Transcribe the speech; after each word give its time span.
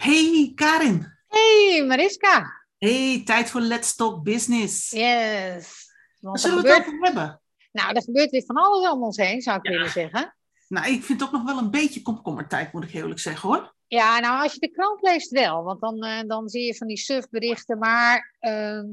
Hey 0.00 0.52
Karin. 0.54 1.06
Hey 1.28 1.84
Mariska. 1.86 2.64
Hey, 2.78 3.22
tijd 3.24 3.50
voor 3.50 3.60
Let's 3.60 3.96
Talk 3.96 4.22
Business. 4.22 4.90
Yes. 4.90 5.92
Waar 6.20 6.38
zullen 6.38 6.62
we 6.62 6.68
het 6.68 6.86
over 6.86 6.98
hebben? 7.00 7.40
Nou, 7.72 7.94
er 7.94 8.02
gebeurt 8.02 8.30
weer 8.30 8.44
van 8.44 8.56
alles 8.56 8.90
om 8.90 9.02
ons 9.02 9.16
heen, 9.16 9.40
zou 9.40 9.58
ik 9.62 9.70
willen 9.70 9.90
zeggen. 9.90 10.34
Nou, 10.68 10.92
ik 10.92 11.02
vind 11.02 11.20
het 11.20 11.28
ook 11.28 11.34
nog 11.34 11.44
wel 11.44 11.58
een 11.58 11.70
beetje 11.70 12.02
komkommertijd, 12.02 12.72
moet 12.72 12.84
ik 12.84 12.92
eerlijk 12.92 13.20
zeggen 13.20 13.48
hoor. 13.48 13.74
Ja, 13.86 14.18
nou, 14.18 14.42
als 14.42 14.52
je 14.52 14.60
de 14.60 14.70
krant 14.70 15.02
leest 15.02 15.30
wel, 15.30 15.62
want 15.62 15.80
dan, 15.80 16.02
eh, 16.02 16.26
dan 16.26 16.48
zie 16.48 16.64
je 16.64 16.76
van 16.76 16.86
die 16.86 16.98
surfberichten. 16.98 17.78
Maar, 17.78 18.36
ehm, 18.38 18.86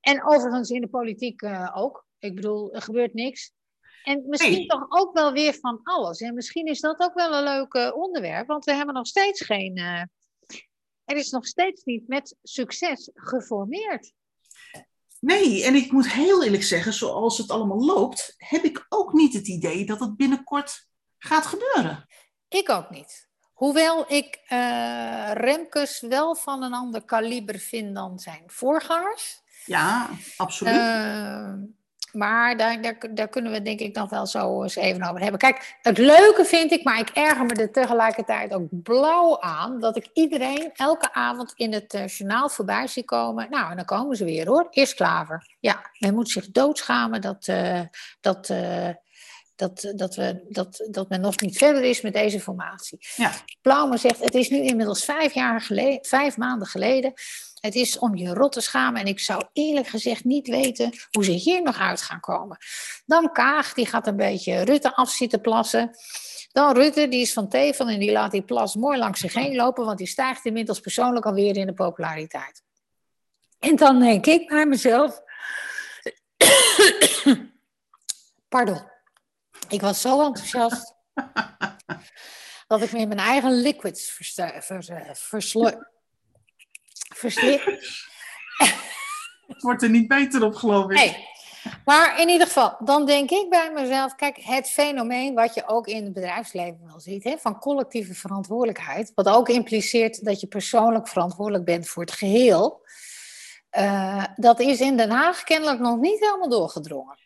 en 0.00 0.26
overigens 0.26 0.70
in 0.70 0.80
de 0.80 0.88
politiek 0.88 1.42
eh, 1.42 1.72
ook. 1.74 2.06
Ik 2.18 2.34
bedoel, 2.34 2.74
er 2.74 2.82
gebeurt 2.82 3.14
niks. 3.14 3.52
En 4.02 4.22
misschien 4.26 4.66
toch 4.66 4.86
ook 4.88 5.14
wel 5.14 5.32
weer 5.32 5.54
van 5.54 5.80
alles. 5.82 6.20
En 6.20 6.34
misschien 6.34 6.66
is 6.66 6.80
dat 6.80 7.00
ook 7.00 7.14
wel 7.14 7.34
een 7.34 7.44
leuk 7.44 7.74
eh, 7.74 7.96
onderwerp, 7.96 8.46
want 8.46 8.64
we 8.64 8.72
hebben 8.72 8.94
nog 8.94 9.06
steeds 9.06 9.44
geen. 9.44 10.08
Er 11.06 11.16
is 11.16 11.30
nog 11.30 11.46
steeds 11.46 11.84
niet 11.84 12.08
met 12.08 12.36
succes 12.42 13.10
geformeerd. 13.14 14.12
Nee, 15.20 15.64
en 15.64 15.74
ik 15.74 15.92
moet 15.92 16.12
heel 16.12 16.44
eerlijk 16.44 16.62
zeggen, 16.62 16.92
zoals 16.92 17.38
het 17.38 17.50
allemaal 17.50 17.84
loopt, 17.84 18.34
heb 18.36 18.64
ik 18.64 18.86
ook 18.88 19.12
niet 19.12 19.32
het 19.32 19.48
idee 19.48 19.86
dat 19.86 20.00
het 20.00 20.16
binnenkort 20.16 20.88
gaat 21.18 21.46
gebeuren. 21.46 22.06
Ik 22.48 22.68
ook 22.68 22.90
niet. 22.90 23.28
Hoewel 23.52 24.12
ik 24.12 24.40
eh, 24.46 25.30
Remkes 25.32 26.00
wel 26.00 26.36
van 26.36 26.62
een 26.62 26.74
ander 26.74 27.04
kaliber 27.04 27.58
vind 27.58 27.94
dan 27.94 28.18
zijn 28.18 28.42
voorgangers. 28.46 29.40
Ja, 29.64 30.10
absoluut. 30.36 30.74
Eh, 30.74 31.52
maar 32.12 32.56
daar, 32.56 32.82
daar, 32.82 32.98
daar 33.10 33.28
kunnen 33.28 33.52
we 33.52 33.62
denk 33.62 33.80
ik 33.80 33.94
nog 33.94 34.10
wel 34.10 34.26
zo 34.26 34.62
eens 34.62 34.76
even 34.76 35.08
over 35.08 35.20
hebben. 35.20 35.38
Kijk, 35.38 35.76
het 35.82 35.98
leuke 35.98 36.44
vind 36.44 36.72
ik, 36.72 36.84
maar 36.84 36.98
ik 36.98 37.08
erger 37.08 37.44
me 37.44 37.54
er 37.54 37.72
tegelijkertijd 37.72 38.52
ook 38.52 38.68
blauw 38.70 39.40
aan, 39.40 39.80
dat 39.80 39.96
ik 39.96 40.08
iedereen 40.12 40.70
elke 40.74 41.12
avond 41.12 41.52
in 41.56 41.72
het 41.72 41.94
eh, 41.94 42.06
journaal 42.06 42.48
voorbij 42.48 42.86
zie 42.86 43.04
komen. 43.04 43.50
Nou, 43.50 43.70
en 43.70 43.76
dan 43.76 43.84
komen 43.84 44.16
ze 44.16 44.24
weer 44.24 44.46
hoor. 44.46 44.66
Eerst 44.70 44.94
Klaver. 44.94 45.56
Ja, 45.60 45.90
men 45.98 46.14
moet 46.14 46.30
zich 46.30 46.50
doodschamen 46.50 47.20
dat, 47.20 47.46
eh, 47.48 47.80
dat, 48.20 48.50
eh, 48.50 48.88
dat, 49.56 49.92
dat, 49.94 50.14
we, 50.14 50.44
dat, 50.48 50.86
dat 50.90 51.08
men 51.08 51.20
nog 51.20 51.40
niet 51.40 51.58
verder 51.58 51.82
is 51.82 52.00
met 52.00 52.12
deze 52.12 52.40
formatie. 52.40 52.98
ja. 53.16 53.32
Plaume 53.60 53.96
zegt, 53.96 54.20
het 54.20 54.34
is 54.34 54.48
nu 54.48 54.56
inmiddels 54.56 55.04
vijf, 55.04 55.34
jaar 55.34 55.60
geleden, 55.60 55.98
vijf 56.02 56.36
maanden 56.36 56.68
geleden. 56.68 57.12
Het 57.66 57.74
is 57.74 57.98
om 57.98 58.16
je 58.16 58.34
rot 58.34 58.52
te 58.52 58.60
schamen. 58.60 59.00
En 59.00 59.06
ik 59.06 59.20
zou 59.20 59.44
eerlijk 59.52 59.86
gezegd 59.86 60.24
niet 60.24 60.48
weten 60.48 60.92
hoe 61.10 61.24
ze 61.24 61.30
hier 61.30 61.62
nog 61.62 61.78
uit 61.78 62.02
gaan 62.02 62.20
komen. 62.20 62.58
Dan 63.06 63.32
Kaag, 63.32 63.74
die 63.74 63.86
gaat 63.86 64.06
een 64.06 64.16
beetje 64.16 64.62
Rutte 64.62 64.94
af 64.94 65.10
zitten 65.10 65.40
plassen. 65.40 65.90
Dan 66.52 66.74
Rutte, 66.74 67.08
die 67.08 67.20
is 67.20 67.32
van 67.32 67.48
Tevel 67.48 67.88
en 67.88 67.98
die 67.98 68.12
laat 68.12 68.30
die 68.30 68.42
plas 68.42 68.74
mooi 68.74 68.98
langs 68.98 69.20
zich 69.20 69.34
heen 69.34 69.54
lopen. 69.54 69.84
Want 69.84 69.98
die 69.98 70.06
stijgt 70.06 70.44
inmiddels 70.44 70.80
persoonlijk 70.80 71.26
alweer 71.26 71.56
in 71.56 71.66
de 71.66 71.74
populariteit. 71.74 72.62
En 73.58 73.76
dan 73.76 73.98
denk 74.00 74.26
ik 74.26 74.48
bij 74.48 74.66
mezelf... 74.66 75.20
Pardon. 78.48 78.90
Ik 79.68 79.80
was 79.80 80.00
zo 80.00 80.24
enthousiast 80.24 80.94
dat 82.68 82.82
ik 82.82 82.92
me 82.92 82.98
in 82.98 83.08
mijn 83.08 83.20
eigen 83.20 83.60
liquids 83.60 84.34
eh, 84.36 84.60
verslo- 85.12 85.82
Het 89.46 89.62
wordt 89.62 89.82
er 89.82 89.90
niet 89.90 90.08
beter 90.08 90.44
op, 90.44 90.54
geloof 90.54 90.90
ik. 90.90 90.96
Nee. 90.96 91.26
Maar 91.84 92.20
in 92.20 92.28
ieder 92.28 92.46
geval, 92.46 92.76
dan 92.84 93.06
denk 93.06 93.30
ik 93.30 93.50
bij 93.50 93.70
mezelf, 93.74 94.14
kijk, 94.14 94.36
het 94.36 94.68
fenomeen 94.68 95.34
wat 95.34 95.54
je 95.54 95.68
ook 95.68 95.86
in 95.86 96.04
het 96.04 96.12
bedrijfsleven 96.12 96.86
wel 96.86 97.00
ziet, 97.00 97.24
hè, 97.24 97.36
van 97.38 97.58
collectieve 97.58 98.14
verantwoordelijkheid, 98.14 99.12
wat 99.14 99.28
ook 99.28 99.48
impliceert 99.48 100.24
dat 100.24 100.40
je 100.40 100.46
persoonlijk 100.46 101.08
verantwoordelijk 101.08 101.64
bent 101.64 101.88
voor 101.88 102.02
het 102.02 102.12
geheel, 102.12 102.86
eh, 103.70 104.24
dat 104.36 104.60
is 104.60 104.80
in 104.80 104.96
Den 104.96 105.10
Haag 105.10 105.44
kennelijk 105.44 105.80
nog 105.80 105.98
niet 105.98 106.20
helemaal 106.20 106.48
doorgedrongen. 106.48 107.18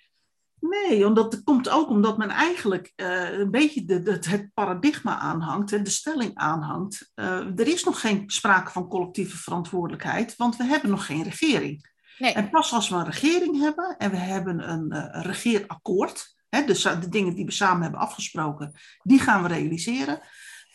Nee, 0.60 1.06
omdat 1.06 1.32
het 1.32 1.43
komt 1.44 1.69
ook 1.69 1.88
omdat 1.88 2.19
men 2.19 2.28
eigenlijk 2.31 2.93
eh, 2.97 3.38
een 3.38 3.50
beetje 3.50 3.84
de, 3.84 4.03
de- 4.03 4.19
het 4.28 4.50
paradigma 4.54 5.19
aanhangt, 5.19 5.84
de 5.84 5.91
stelling 5.91 6.31
aanhangt. 6.34 7.10
Eh, 7.15 7.26
er 7.37 7.66
is 7.69 7.84
nog 7.84 8.00
geen 8.00 8.22
sprake 8.26 8.71
van 8.71 8.88
collectieve 8.88 9.37
verantwoordelijkheid, 9.37 10.37
want 10.37 10.56
we 10.56 10.65
hebben 10.65 10.91
nog 10.91 11.06
geen 11.06 11.22
regering. 11.22 11.88
Nee, 12.19 12.32
En 12.32 12.50
pas 12.50 12.72
als 12.72 12.88
we 12.88 12.94
een 12.97 13.04
regering 13.04 13.59
hebben 13.60 13.97
en 13.98 14.10
we 14.10 14.16
hebben 14.16 14.71
een 14.71 14.91
eh, 14.91 15.22
regeerakkoord, 15.22 16.34
hè, 16.48 16.65
de, 16.65 16.75
sa- 16.75 16.94
de 16.94 17.09
dingen 17.09 17.34
die 17.34 17.44
we 17.44 17.53
samen 17.53 17.82
hebben 17.82 18.00
afgesproken, 18.00 18.72
die 19.03 19.19
gaan 19.21 19.42
we 19.42 19.48
realiseren. 19.48 20.21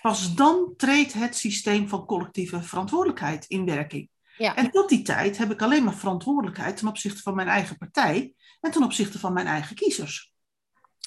Pas 0.01 0.35
dan 0.35 0.73
treedt 0.77 1.13
het 1.13 1.35
systeem 1.37 1.87
van 1.87 2.05
collectieve 2.05 2.61
verantwoordelijkheid 2.63 3.45
in 3.47 3.65
werking. 3.65 4.09
ja. 4.37 4.55
En 4.55 4.71
tot 4.71 4.89
die 4.89 5.01
tijd 5.01 5.37
heb 5.37 5.51
ik 5.51 5.61
alleen 5.61 5.83
maar 5.83 5.95
verantwoordelijkheid 5.95 6.77
ten 6.77 6.87
opzichte 6.87 7.21
van 7.21 7.35
mijn 7.35 7.47
eigen 7.47 7.77
partij 7.77 8.33
en 8.65 8.71
ten 8.71 8.83
opzichte 8.83 9.19
van 9.19 9.33
mijn 9.33 9.47
eigen 9.47 9.75
kiezers. 9.75 10.33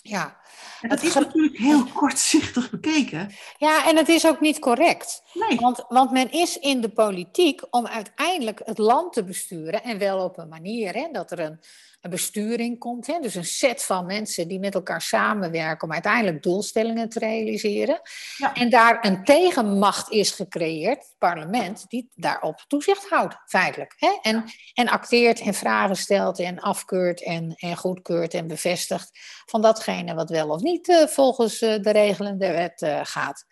ja. 0.03 0.37
En 0.81 0.89
dat 0.89 1.03
is 1.03 1.15
natuurlijk 1.15 1.57
heel 1.57 1.85
kortzichtig 2.01 2.71
bekeken. 2.71 3.33
ja, 3.59 3.87
en 3.89 3.97
het 3.97 4.09
is 4.09 4.27
ook 4.27 4.41
niet 4.41 4.59
correct. 4.59 5.23
Nee, 5.33 5.59
Want, 5.59 5.85
want 5.89 6.11
men 6.11 6.31
is 6.31 6.59
in 6.59 6.81
de 6.81 6.89
politiek 6.89 7.63
om 7.71 7.87
uiteindelijk 7.87 8.61
het 8.65 8.79
land 8.79 9.13
te 9.13 9.25
besturen. 9.25 9.83
En 9.83 9.99
wel 9.99 10.25
op 10.25 10.39
een 10.39 10.49
manier 10.49 10.95
hè, 10.95 11.09
dat 11.13 11.31
er 11.31 11.39
een 11.39 11.61
besturing 12.01 12.79
komt. 12.79 13.07
Hè, 13.07 13.19
dus 13.21 13.35
een 13.35 13.45
set 13.45 13.83
van 13.83 14.07
mensen 14.07 14.49
die 14.49 14.59
met 14.59 14.75
elkaar 14.75 15.03
samenwerken 15.03 15.89
om 15.89 15.93
uiteindelijk 15.93 16.43
doelstellingen 16.43 17.09
te 17.09 17.19
realiseren. 17.19 18.01
Ja. 18.37 18.55
En 18.55 18.71
daar 18.71 18.99
een 19.01 19.25
tegenmacht 19.25 20.11
is 20.11 20.31
gecreëerd, 20.31 20.99
het 20.99 21.15
parlement, 21.19 21.85
die 21.89 22.11
daarop 22.15 22.65
toezicht 22.67 23.09
houdt, 23.09 23.37
feitelijk. 23.47 23.95
Hè? 23.97 24.19
En, 24.23 24.45
en 24.75 24.89
acteert 24.89 25.41
en 25.41 25.55
vragen 25.55 25.97
stelt 25.97 26.39
en 26.39 26.61
afkeurt 26.61 27.23
en, 27.23 27.55
en 27.57 27.77
goedkeurt 27.77 28.35
en 28.35 28.47
bevestigt 28.47 29.11
van 29.47 29.63
datgene 29.63 30.15
wat 30.15 30.31
wel 30.31 30.49
of 30.49 30.61
niet 30.61 30.89
eh, 30.89 31.07
volgens 31.07 31.61
eh, 31.61 31.83
de 31.83 32.37
wet 32.39 32.83
eh, 32.83 33.01
gaat. 33.03 33.45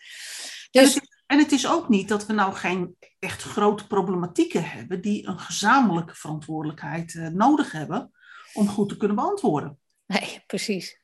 en, 0.70 0.82
Dus 0.82 0.94
het 0.94 1.02
is, 1.02 1.10
en 1.26 1.38
het 1.38 1.52
is 1.52 1.68
ook 1.68 1.88
niet 1.88 2.08
dat 2.08 2.26
we 2.26 2.32
nou 2.32 2.54
geen 2.54 2.96
echt 3.18 3.42
grote 3.42 3.86
problematieken 3.86 4.64
hebben 4.64 5.00
die 5.00 5.26
een 5.26 5.38
gezamenlijke 5.38 6.14
verantwoordelijkheid 6.14 7.30
nodig 7.32 7.72
hebben 7.72 8.10
om 8.56 8.68
goed 8.68 8.88
te 8.88 8.96
kunnen 8.96 9.16
beantwoorden. 9.16 9.78
Nee, 10.06 10.42
precies. 10.46 10.98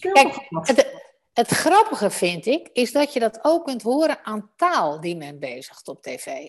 Kijk, 0.00 0.46
wat. 0.48 0.68
Het, 0.68 0.86
het 1.32 1.48
grappige 1.48 2.10
vind 2.10 2.46
ik, 2.46 2.68
is 2.72 2.92
dat 2.92 3.12
je 3.12 3.20
dat 3.20 3.38
ook 3.42 3.64
kunt 3.64 3.82
horen 3.82 4.24
aan 4.24 4.50
taal 4.56 5.00
die 5.00 5.16
men 5.16 5.38
bezigt 5.38 5.88
op 5.88 6.02
tv. 6.02 6.48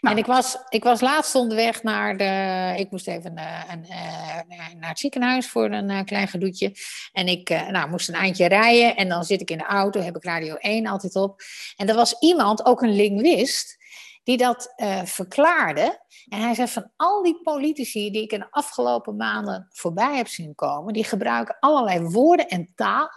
Nou. 0.00 0.14
En 0.14 0.22
ik 0.22 0.26
was, 0.26 0.56
ik 0.68 0.84
was 0.84 1.00
laatst 1.00 1.34
onderweg 1.34 1.82
naar 1.82 2.16
de. 2.16 2.74
Ik 2.78 2.90
moest 2.90 3.08
even 3.08 3.36
eh, 3.36 3.62
een, 3.70 3.84
eh, 3.84 4.74
naar 4.78 4.88
het 4.88 4.98
ziekenhuis 4.98 5.48
voor 5.48 5.70
een 5.70 5.90
eh, 5.90 6.04
klein 6.04 6.28
gedoetje. 6.28 6.72
En 7.12 7.26
ik 7.26 7.48
nou, 7.48 7.90
moest 7.90 8.08
een 8.08 8.14
eindje 8.14 8.46
rijden. 8.46 8.96
En 8.96 9.08
dan 9.08 9.24
zit 9.24 9.40
ik 9.40 9.50
in 9.50 9.58
de 9.58 9.64
auto, 9.64 10.00
heb 10.00 10.16
ik 10.16 10.24
Radio 10.24 10.54
1 10.54 10.86
altijd 10.86 11.16
op. 11.16 11.42
En 11.76 11.88
er 11.88 11.94
was 11.94 12.16
iemand, 12.20 12.66
ook 12.66 12.82
een 12.82 12.96
linguist, 12.96 13.76
die 14.24 14.36
dat 14.36 14.72
eh, 14.76 15.04
verklaarde. 15.04 16.04
En 16.28 16.40
hij 16.40 16.54
zei 16.54 16.68
van 16.68 16.90
al 16.96 17.22
die 17.22 17.42
politici 17.42 18.10
die 18.10 18.22
ik 18.22 18.32
in 18.32 18.38
de 18.38 18.50
afgelopen 18.50 19.16
maanden 19.16 19.68
voorbij 19.70 20.16
heb 20.16 20.28
zien 20.28 20.54
komen, 20.54 20.92
die 20.92 21.04
gebruiken 21.04 21.56
allerlei 21.60 22.00
woorden 22.00 22.48
en 22.48 22.72
taal, 22.74 23.10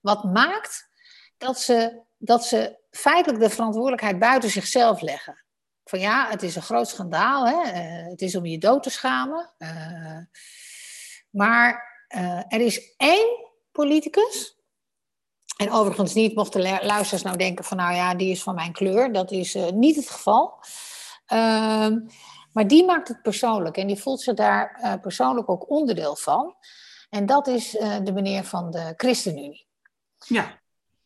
wat 0.00 0.24
maakt 0.24 0.90
dat 1.36 1.60
ze, 1.60 2.02
dat 2.18 2.44
ze 2.44 2.78
feitelijk 2.90 3.42
de 3.42 3.50
verantwoordelijkheid 3.50 4.18
buiten 4.18 4.50
zichzelf 4.50 5.00
leggen. 5.00 5.44
Van 5.84 6.00
ja, 6.00 6.28
het 6.28 6.42
is 6.42 6.56
een 6.56 6.62
groot 6.62 6.88
schandaal, 6.88 7.46
hè? 7.46 7.70
eh, 7.70 8.06
het 8.10 8.22
is 8.22 8.36
om 8.36 8.46
je 8.46 8.58
dood 8.58 8.82
te 8.82 8.90
schamen. 8.90 9.54
eh, 9.58 10.18
maar 11.30 11.86
er 12.48 12.60
is 12.60 12.94
één 12.96 13.50
politicus, 13.72 14.57
en 15.58 15.72
overigens 15.72 16.14
niet, 16.14 16.34
mochten 16.34 16.60
lu- 16.60 16.86
luisteraars 16.86 17.22
nou 17.22 17.36
denken 17.36 17.64
van 17.64 17.76
nou 17.76 17.94
ja, 17.94 18.14
die 18.14 18.30
is 18.30 18.42
van 18.42 18.54
mijn 18.54 18.72
kleur. 18.72 19.12
Dat 19.12 19.30
is 19.30 19.54
eh, 19.54 19.70
niet 19.70 19.96
het 19.96 20.10
geval. 20.10 20.54
Ehm, 21.26 21.98
maar 22.52 22.66
die 22.66 22.84
maakt 22.84 23.08
het 23.08 23.22
persoonlijk 23.22 23.76
en 23.76 23.86
die 23.86 24.00
voelt 24.00 24.20
zich 24.20 24.34
daar 24.34 24.78
eh, 24.82 24.94
persoonlijk 25.00 25.48
ook 25.48 25.70
onderdeel 25.70 26.16
van. 26.16 26.54
En 27.10 27.26
dat 27.26 27.46
is 27.46 27.76
eh, 27.76 27.96
de 28.02 28.12
meneer 28.12 28.44
van 28.44 28.70
de 28.70 28.94
ChristenUnie. 28.96 29.66
Ja, 30.26 30.58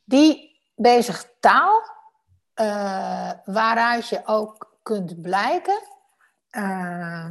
Die 0.05 0.61
bezigt 0.75 1.35
taal 1.41 1.81
waaruit 3.45 4.09
je 4.09 4.23
ook 4.25 4.77
kunt 4.83 5.23
blijken 5.23 5.83
eh, 6.51 7.31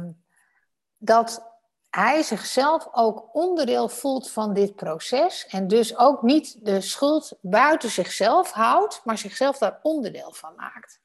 dat 0.98 1.51
hij 1.96 2.22
zichzelf 2.22 2.88
ook 2.92 3.28
onderdeel 3.32 3.88
voelt 3.88 4.30
van 4.30 4.52
dit 4.52 4.74
proces 4.74 5.46
en 5.46 5.68
dus 5.68 5.96
ook 5.96 6.22
niet 6.22 6.64
de 6.64 6.80
schuld 6.80 7.38
buiten 7.40 7.90
zichzelf 7.90 8.50
houdt, 8.50 9.00
maar 9.04 9.18
zichzelf 9.18 9.58
daar 9.58 9.78
onderdeel 9.82 10.32
van 10.32 10.54
maakt. 10.56 11.00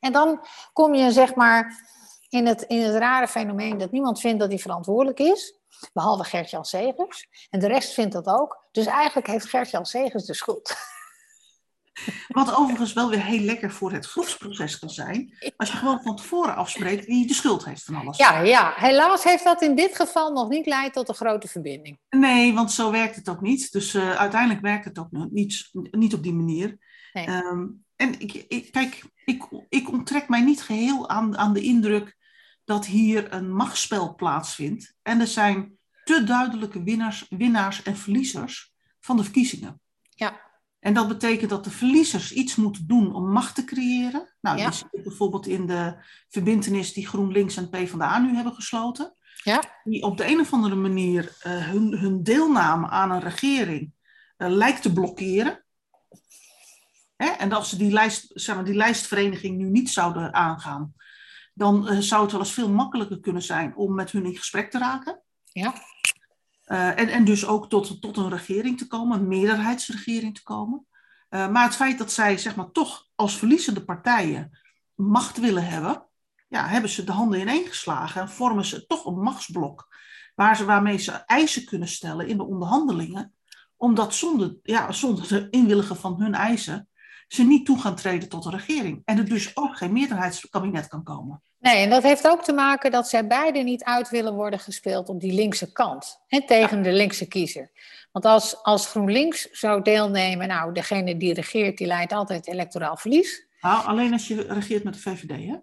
En 0.00 0.12
dan 0.12 0.46
kom 0.72 0.94
je 0.94 1.10
zeg 1.10 1.34
maar 1.34 1.88
in 2.28 2.46
het, 2.46 2.62
in 2.62 2.82
het 2.82 2.94
rare 2.94 3.28
fenomeen 3.28 3.78
dat 3.78 3.90
niemand 3.90 4.20
vindt 4.20 4.40
dat 4.40 4.48
hij 4.48 4.58
verantwoordelijk 4.58 5.18
is, 5.18 5.54
behalve 5.92 6.24
Gert-Jan 6.24 6.64
Segers. 6.64 7.28
En 7.50 7.60
de 7.60 7.66
rest 7.66 7.92
vindt 7.92 8.12
dat 8.12 8.26
ook. 8.26 8.64
Dus 8.72 8.86
eigenlijk 8.86 9.26
heeft 9.26 9.48
Gert-Jan 9.48 9.86
Segers 9.86 10.24
de 10.24 10.34
schuld. 10.34 10.72
Wat 12.28 12.54
overigens 12.54 12.92
wel 12.92 13.10
weer 13.10 13.24
heel 13.24 13.40
lekker 13.40 13.70
voor 13.70 13.92
het 13.92 14.06
groepsproces 14.06 14.78
kan 14.78 14.90
zijn. 14.90 15.36
Als 15.56 15.70
je 15.70 15.76
gewoon 15.76 16.02
van 16.02 16.16
tevoren 16.16 16.56
afspreekt 16.56 17.06
wie 17.06 17.26
de 17.26 17.34
schuld 17.34 17.64
heeft 17.64 17.82
van 17.82 17.94
alles. 17.94 18.16
Ja, 18.16 18.40
ja, 18.40 18.72
helaas 18.76 19.24
heeft 19.24 19.44
dat 19.44 19.62
in 19.62 19.74
dit 19.74 19.96
geval 19.96 20.32
nog 20.32 20.48
niet 20.48 20.62
geleid 20.62 20.92
tot 20.92 21.08
een 21.08 21.14
grote 21.14 21.48
verbinding. 21.48 21.98
Nee, 22.10 22.54
want 22.54 22.72
zo 22.72 22.90
werkt 22.90 23.16
het 23.16 23.28
ook 23.28 23.40
niet. 23.40 23.72
Dus 23.72 23.94
uh, 23.94 24.16
uiteindelijk 24.16 24.60
werkt 24.60 24.84
het 24.84 24.98
ook 24.98 25.08
niet, 25.30 25.68
niet 25.72 26.14
op 26.14 26.22
die 26.22 26.34
manier. 26.34 26.78
Nee. 27.12 27.28
Um, 27.28 27.84
en 27.96 28.20
ik, 28.20 28.32
ik, 28.32 28.72
kijk, 28.72 29.02
ik, 29.24 29.48
ik 29.68 29.92
onttrek 29.92 30.28
mij 30.28 30.40
niet 30.40 30.62
geheel 30.62 31.08
aan, 31.08 31.38
aan 31.38 31.52
de 31.52 31.62
indruk 31.62 32.16
dat 32.64 32.86
hier 32.86 33.32
een 33.32 33.52
machtsspel 33.52 34.14
plaatsvindt. 34.14 34.94
En 35.02 35.20
er 35.20 35.26
zijn 35.26 35.78
te 36.04 36.24
duidelijke 36.24 36.82
winnaars, 36.82 37.26
winnaars 37.28 37.82
en 37.82 37.96
verliezers 37.96 38.72
van 39.00 39.16
de 39.16 39.22
verkiezingen. 39.22 39.80
Ja. 40.14 40.49
En 40.80 40.94
dat 40.94 41.08
betekent 41.08 41.50
dat 41.50 41.64
de 41.64 41.70
verliezers 41.70 42.32
iets 42.32 42.56
moeten 42.56 42.86
doen 42.86 43.14
om 43.14 43.32
macht 43.32 43.54
te 43.54 43.64
creëren. 43.64 44.34
Nou, 44.40 44.58
ja. 44.58 44.70
ziet 44.70 44.88
bijvoorbeeld 44.90 45.46
in 45.46 45.66
de 45.66 46.04
verbindenis 46.28 46.92
die 46.92 47.06
GroenLinks 47.06 47.56
en 47.56 47.68
PvdA 47.68 48.18
nu 48.18 48.34
hebben 48.34 48.54
gesloten. 48.54 49.14
Ja. 49.42 49.62
Die 49.84 50.02
op 50.02 50.16
de 50.16 50.26
een 50.26 50.40
of 50.40 50.52
andere 50.52 50.74
manier 50.74 51.36
uh, 51.46 51.68
hun, 51.68 51.98
hun 51.98 52.22
deelname 52.22 52.88
aan 52.88 53.10
een 53.10 53.20
regering 53.20 53.92
uh, 54.38 54.48
lijkt 54.48 54.82
te 54.82 54.92
blokkeren. 54.92 55.64
Hè? 57.16 57.26
En 57.26 57.52
als 57.52 57.68
ze 57.68 57.76
die, 57.76 57.92
lijst, 57.92 58.30
zeg 58.34 58.54
maar, 58.54 58.64
die 58.64 58.74
lijstvereniging 58.74 59.56
nu 59.56 59.68
niet 59.68 59.90
zouden 59.90 60.34
aangaan, 60.34 60.94
dan 61.54 61.92
uh, 61.92 61.98
zou 61.98 62.22
het 62.22 62.30
wel 62.30 62.40
eens 62.40 62.52
veel 62.52 62.70
makkelijker 62.70 63.20
kunnen 63.20 63.42
zijn 63.42 63.76
om 63.76 63.94
met 63.94 64.10
hun 64.10 64.24
in 64.24 64.36
gesprek 64.36 64.70
te 64.70 64.78
raken. 64.78 65.22
Ja. 65.44 65.74
Uh, 66.70 66.98
en, 66.98 67.08
en 67.08 67.24
dus 67.24 67.46
ook 67.46 67.68
tot, 67.68 68.00
tot 68.00 68.16
een 68.16 68.30
regering 68.30 68.78
te 68.78 68.86
komen, 68.86 69.18
een 69.18 69.28
meerderheidsregering 69.28 70.34
te 70.34 70.42
komen. 70.42 70.86
Uh, 71.30 71.48
maar 71.48 71.64
het 71.64 71.76
feit 71.76 71.98
dat 71.98 72.12
zij 72.12 72.38
zeg 72.38 72.56
maar, 72.56 72.70
toch 72.70 73.08
als 73.14 73.36
verliezende 73.36 73.84
partijen 73.84 74.58
macht 74.94 75.38
willen 75.38 75.66
hebben, 75.66 76.06
ja, 76.48 76.66
hebben 76.66 76.90
ze 76.90 77.04
de 77.04 77.12
handen 77.12 77.40
ineengeslagen 77.40 78.20
en 78.20 78.28
vormen 78.28 78.64
ze 78.64 78.86
toch 78.86 79.06
een 79.06 79.20
machtsblok 79.20 79.88
waar 80.34 80.56
ze, 80.56 80.64
waarmee 80.64 80.98
ze 80.98 81.12
eisen 81.12 81.64
kunnen 81.64 81.88
stellen 81.88 82.28
in 82.28 82.36
de 82.36 82.46
onderhandelingen, 82.46 83.34
omdat 83.76 84.14
zonder, 84.14 84.56
ja, 84.62 84.92
zonder 84.92 85.28
de 85.28 85.50
inwilligen 85.50 85.96
van 85.96 86.20
hun 86.20 86.34
eisen 86.34 86.88
ze 87.32 87.46
niet 87.46 87.66
toe 87.66 87.80
gaan 87.80 87.94
treden 87.94 88.28
tot 88.28 88.44
een 88.44 88.50
regering. 88.50 89.02
En 89.04 89.18
er 89.18 89.28
dus 89.28 89.56
ook 89.56 89.76
geen 89.76 89.92
meerderheidskabinet 89.92 90.88
kan 90.88 91.02
komen. 91.02 91.42
Nee, 91.58 91.76
en 91.76 91.90
dat 91.90 92.02
heeft 92.02 92.28
ook 92.28 92.44
te 92.44 92.52
maken 92.52 92.90
dat 92.90 93.08
zij 93.08 93.26
beide 93.26 93.58
niet 93.58 93.84
uit 93.84 94.10
willen 94.10 94.34
worden 94.34 94.58
gespeeld 94.58 95.08
op 95.08 95.20
die 95.20 95.32
linkse 95.32 95.72
kant, 95.72 96.20
hè, 96.26 96.46
tegen 96.46 96.76
ja. 96.76 96.82
de 96.82 96.92
linkse 96.92 97.28
kiezer. 97.28 97.70
Want 98.12 98.24
als, 98.24 98.62
als 98.62 98.86
GroenLinks 98.86 99.50
zou 99.50 99.82
deelnemen, 99.82 100.48
nou, 100.48 100.72
degene 100.72 101.16
die 101.16 101.34
regeert, 101.34 101.78
die 101.78 101.86
leidt 101.86 102.12
altijd 102.12 102.46
electoraal 102.46 102.96
verlies. 102.96 103.46
Nou, 103.60 103.86
alleen 103.86 104.12
als 104.12 104.28
je 104.28 104.42
regeert 104.48 104.84
met 104.84 104.94
de 104.94 105.00
VVD, 105.00 105.46
hè? 105.46 105.56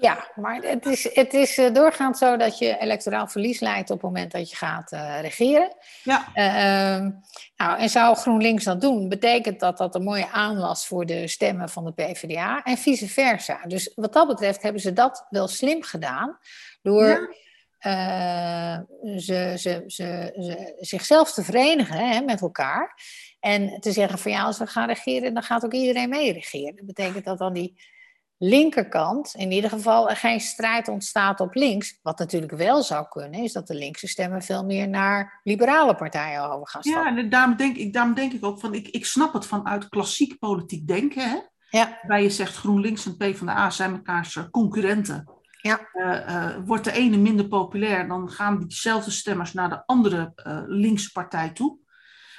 Ja, 0.00 0.30
maar 0.34 0.62
het 0.62 0.86
is, 0.86 1.14
het 1.14 1.34
is 1.34 1.58
uh, 1.58 1.74
doorgaand 1.74 2.18
zo 2.18 2.36
dat 2.36 2.58
je 2.58 2.78
electoraal 2.78 3.26
verlies 3.28 3.60
leidt 3.60 3.90
op 3.90 3.96
het 3.96 4.06
moment 4.06 4.32
dat 4.32 4.50
je 4.50 4.56
gaat 4.56 4.92
uh, 4.92 5.20
regeren. 5.20 5.76
Ja. 6.02 6.26
Uh, 6.34 7.10
nou, 7.56 7.78
en 7.78 7.88
zou 7.88 8.16
GroenLinks 8.16 8.64
dat 8.64 8.80
doen, 8.80 9.08
betekent 9.08 9.60
dat 9.60 9.78
dat 9.78 9.94
een 9.94 10.02
mooie 10.02 10.28
aanwas 10.28 10.86
voor 10.86 11.06
de 11.06 11.28
stemmen 11.28 11.68
van 11.68 11.84
de 11.84 11.92
PvdA 11.92 12.62
en 12.62 12.76
vice 12.76 13.08
versa. 13.08 13.60
Dus 13.66 13.92
wat 13.94 14.12
dat 14.12 14.26
betreft 14.26 14.62
hebben 14.62 14.80
ze 14.80 14.92
dat 14.92 15.26
wel 15.30 15.48
slim 15.48 15.82
gedaan 15.82 16.38
door 16.82 17.36
ja. 17.78 18.86
ze, 19.16 19.54
ze, 19.56 19.82
ze, 19.86 20.32
ze, 20.36 20.74
zichzelf 20.78 21.32
te 21.32 21.44
verenigen 21.44 22.08
hè, 22.08 22.20
met 22.20 22.40
elkaar. 22.40 23.02
En 23.40 23.80
te 23.80 23.92
zeggen 23.92 24.18
van 24.18 24.30
ja, 24.30 24.42
als 24.42 24.58
we 24.58 24.66
gaan 24.66 24.88
regeren, 24.88 25.34
dan 25.34 25.42
gaat 25.42 25.64
ook 25.64 25.72
iedereen 25.72 26.08
mee 26.08 26.32
regeren. 26.32 26.76
Dat 26.76 26.86
betekent 26.86 27.24
dat 27.24 27.38
dan 27.38 27.52
die 27.52 27.96
linkerkant 28.38 29.34
in 29.34 29.52
ieder 29.52 29.70
geval 29.70 30.10
er 30.10 30.16
geen 30.16 30.40
strijd 30.40 30.88
ontstaat 30.88 31.40
op 31.40 31.54
links. 31.54 31.98
Wat 32.02 32.18
natuurlijk 32.18 32.52
wel 32.52 32.82
zou 32.82 33.06
kunnen, 33.08 33.42
is 33.42 33.52
dat 33.52 33.66
de 33.66 33.74
linkse 33.74 34.06
stemmen 34.06 34.42
veel 34.42 34.64
meer 34.64 34.88
naar 34.88 35.40
liberale 35.42 35.94
partijen 35.94 36.50
over 36.50 36.68
gaan 36.68 36.82
stappen. 36.82 37.14
Ja, 37.14 37.18
en 37.18 37.28
daarom 37.28 37.56
denk 37.56 37.76
ik, 37.76 37.92
daarom 37.92 38.14
denk 38.14 38.32
ik 38.32 38.44
ook 38.44 38.60
van, 38.60 38.74
ik, 38.74 38.88
ik 38.88 39.06
snap 39.06 39.32
het 39.32 39.46
vanuit 39.46 39.88
klassiek 39.88 40.38
politiek 40.38 40.86
denken. 40.86 41.30
Hè? 41.30 41.38
Ja. 41.70 41.88
Waarbij 41.88 42.22
je 42.22 42.30
zegt 42.30 42.56
GroenLinks 42.56 43.06
en 43.06 43.16
PvdA 43.16 43.70
zijn 43.70 43.92
mekaars 43.92 44.38
concurrenten. 44.50 45.36
Ja. 45.60 45.80
Uh, 45.92 46.28
uh, 46.28 46.56
wordt 46.64 46.84
de 46.84 46.92
ene 46.92 47.16
minder 47.16 47.48
populair, 47.48 48.08
dan 48.08 48.30
gaan 48.30 48.58
diezelfde 48.58 49.10
stemmers 49.10 49.52
naar 49.52 49.68
de 49.68 49.82
andere 49.86 50.32
uh, 50.46 50.60
linkse 50.66 51.12
partij 51.12 51.50
toe. 51.50 51.78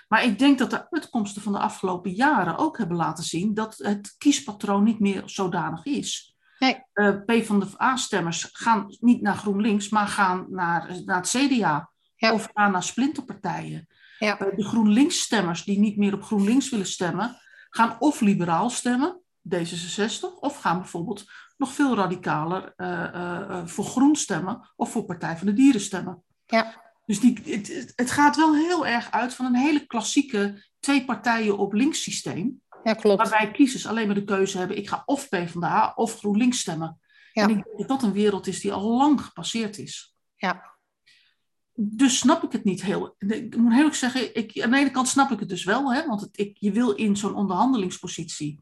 Maar 0.09 0.23
ik 0.23 0.39
denk 0.39 0.57
dat 0.57 0.69
de 0.69 0.91
uitkomsten 0.91 1.41
van 1.41 1.51
de 1.51 1.59
afgelopen 1.59 2.11
jaren 2.11 2.57
ook 2.57 2.77
hebben 2.77 2.97
laten 2.97 3.23
zien 3.23 3.53
dat 3.53 3.77
het 3.77 4.15
kiespatroon 4.17 4.83
niet 4.83 4.99
meer 4.99 5.23
zodanig 5.25 5.85
is. 5.85 6.35
Nee. 6.59 6.83
Uh, 6.93 7.15
P 7.25 7.45
van 7.45 7.59
de 7.59 7.67
A-stemmers 7.81 8.49
gaan 8.51 8.97
niet 8.99 9.21
naar 9.21 9.35
GroenLinks, 9.35 9.89
maar 9.89 10.07
gaan 10.07 10.45
naar, 10.49 11.01
naar 11.05 11.17
het 11.17 11.29
CDA 11.29 11.91
ja. 12.15 12.33
of 12.33 12.49
gaan 12.53 12.71
naar 12.71 12.83
splinterpartijen. 12.83 13.87
Ja. 14.19 14.41
Uh, 14.41 14.55
de 14.55 14.63
GroenLinks-stemmers 14.63 15.63
die 15.63 15.79
niet 15.79 15.97
meer 15.97 16.13
op 16.13 16.23
GroenLinks 16.23 16.69
willen 16.69 16.85
stemmen, 16.85 17.37
gaan 17.69 17.95
of 17.99 18.21
liberaal 18.21 18.69
stemmen, 18.69 19.21
D66, 19.55 20.39
of 20.39 20.61
gaan 20.61 20.77
bijvoorbeeld 20.77 21.25
nog 21.57 21.73
veel 21.73 21.95
radicaler 21.95 22.73
uh, 22.77 23.65
voor 23.65 23.85
Groen 23.85 24.15
stemmen 24.15 24.69
of 24.75 24.91
voor 24.91 25.05
Partij 25.05 25.37
van 25.37 25.47
de 25.47 25.53
Dieren 25.53 25.81
stemmen. 25.81 26.23
Ja. 26.45 26.88
Dus 27.09 27.19
die, 27.19 27.39
het, 27.43 27.93
het, 27.95 28.11
gaat 28.11 28.35
wel 28.35 28.55
heel 28.55 28.87
erg 28.87 29.11
uit 29.11 29.33
van 29.33 29.45
een 29.45 29.55
hele 29.55 29.85
klassieke 29.85 30.65
twee 30.79 31.05
partijen 31.05 31.57
op 31.57 31.73
links 31.73 32.03
systeem. 32.03 32.61
Ja, 32.83 32.93
klopt. 32.93 33.29
Waarbij 33.29 33.51
kiezers 33.51 33.87
alleen 33.87 34.05
maar 34.05 34.15
de 34.15 34.23
keuze 34.23 34.57
hebben, 34.57 34.77
ik 34.77 34.89
ga 34.89 35.03
of 35.05 35.29
PvdA 35.29 35.93
of 35.95 36.17
GroenLinks 36.17 36.59
stemmen. 36.59 36.99
Ja. 37.33 37.43
En 37.43 37.49
ik 37.49 37.55
denk 37.55 37.77
dat 37.77 37.87
dat 37.87 38.03
een 38.03 38.13
wereld 38.13 38.47
is 38.47 38.59
die 38.59 38.73
al 38.73 38.97
lang 38.97 39.21
gepasseerd 39.21 39.77
is. 39.77 40.15
Ja. 40.35 40.77
Dus 41.73 42.17
snap 42.17 42.43
ik 42.43 42.51
het 42.51 42.63
niet 42.63 42.81
heel. 42.81 43.15
Ik 43.17 43.57
moet 43.57 43.69
heel 43.69 43.77
eerlijk 43.77 43.95
zeggen, 43.95 44.35
ik, 44.35 44.61
aan 44.61 44.71
de 44.71 44.77
ene 44.77 44.91
kant 44.91 45.07
snap 45.07 45.31
ik 45.31 45.39
het 45.39 45.49
dus 45.49 45.63
wel. 45.63 45.93
Hè, 45.93 46.05
want 46.05 46.21
het, 46.21 46.39
ik, 46.39 46.57
je 46.59 46.71
wil 46.71 46.91
in 46.91 47.17
zo'n 47.17 47.35
onderhandelingspositie 47.35 48.59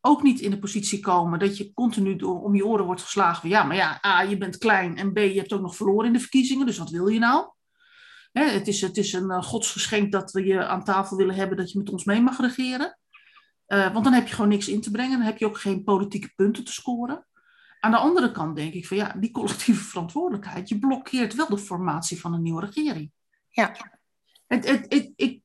ook 0.00 0.22
niet 0.22 0.40
in 0.40 0.50
de 0.50 0.58
positie 0.58 1.00
komen 1.00 1.38
dat 1.38 1.56
je 1.56 1.72
continu 1.72 2.16
door, 2.16 2.42
om 2.42 2.54
je 2.54 2.66
oren 2.66 2.84
wordt 2.84 3.02
geslagen 3.02 3.40
van 3.40 3.50
ja, 3.50 3.62
maar 3.62 3.76
ja, 3.76 4.00
A, 4.06 4.22
je 4.22 4.38
bent 4.38 4.58
klein 4.58 4.96
en 4.96 5.12
B, 5.12 5.18
je 5.18 5.38
hebt 5.38 5.52
ook 5.52 5.60
nog 5.60 5.76
verloren 5.76 6.06
in 6.06 6.12
de 6.12 6.20
verkiezingen, 6.20 6.66
dus 6.66 6.78
wat 6.78 6.90
wil 6.90 7.08
je 7.08 7.18
nou? 7.18 7.52
Hè, 8.34 8.44
het, 8.44 8.68
is, 8.68 8.80
het 8.80 8.96
is 8.96 9.12
een 9.12 9.30
uh, 9.30 9.42
godsgeschenk 9.42 10.12
dat 10.12 10.32
we 10.32 10.44
je 10.44 10.66
aan 10.66 10.84
tafel 10.84 11.16
willen 11.16 11.34
hebben 11.34 11.56
dat 11.56 11.72
je 11.72 11.78
met 11.78 11.90
ons 11.90 12.04
mee 12.04 12.20
mag 12.20 12.40
regeren. 12.40 12.98
Uh, 13.68 13.92
want 13.92 14.04
dan 14.04 14.12
heb 14.12 14.26
je 14.26 14.34
gewoon 14.34 14.50
niks 14.50 14.68
in 14.68 14.80
te 14.80 14.90
brengen, 14.90 15.18
dan 15.18 15.26
heb 15.26 15.38
je 15.38 15.46
ook 15.46 15.58
geen 15.58 15.84
politieke 15.84 16.32
punten 16.34 16.64
te 16.64 16.72
scoren. 16.72 17.26
Aan 17.80 17.90
de 17.90 17.96
andere 17.96 18.30
kant 18.30 18.56
denk 18.56 18.72
ik 18.72 18.86
van 18.86 18.96
ja, 18.96 19.14
die 19.18 19.30
collectieve 19.30 19.84
verantwoordelijkheid, 19.84 20.68
je 20.68 20.78
blokkeert 20.78 21.34
wel 21.34 21.48
de 21.48 21.58
formatie 21.58 22.20
van 22.20 22.34
een 22.34 22.42
nieuwe 22.42 22.60
regering. 22.60 23.12
Ja. 23.48 23.76
Het, 24.46 24.68
het, 24.68 24.86
het, 24.88 25.12
ik, 25.16 25.40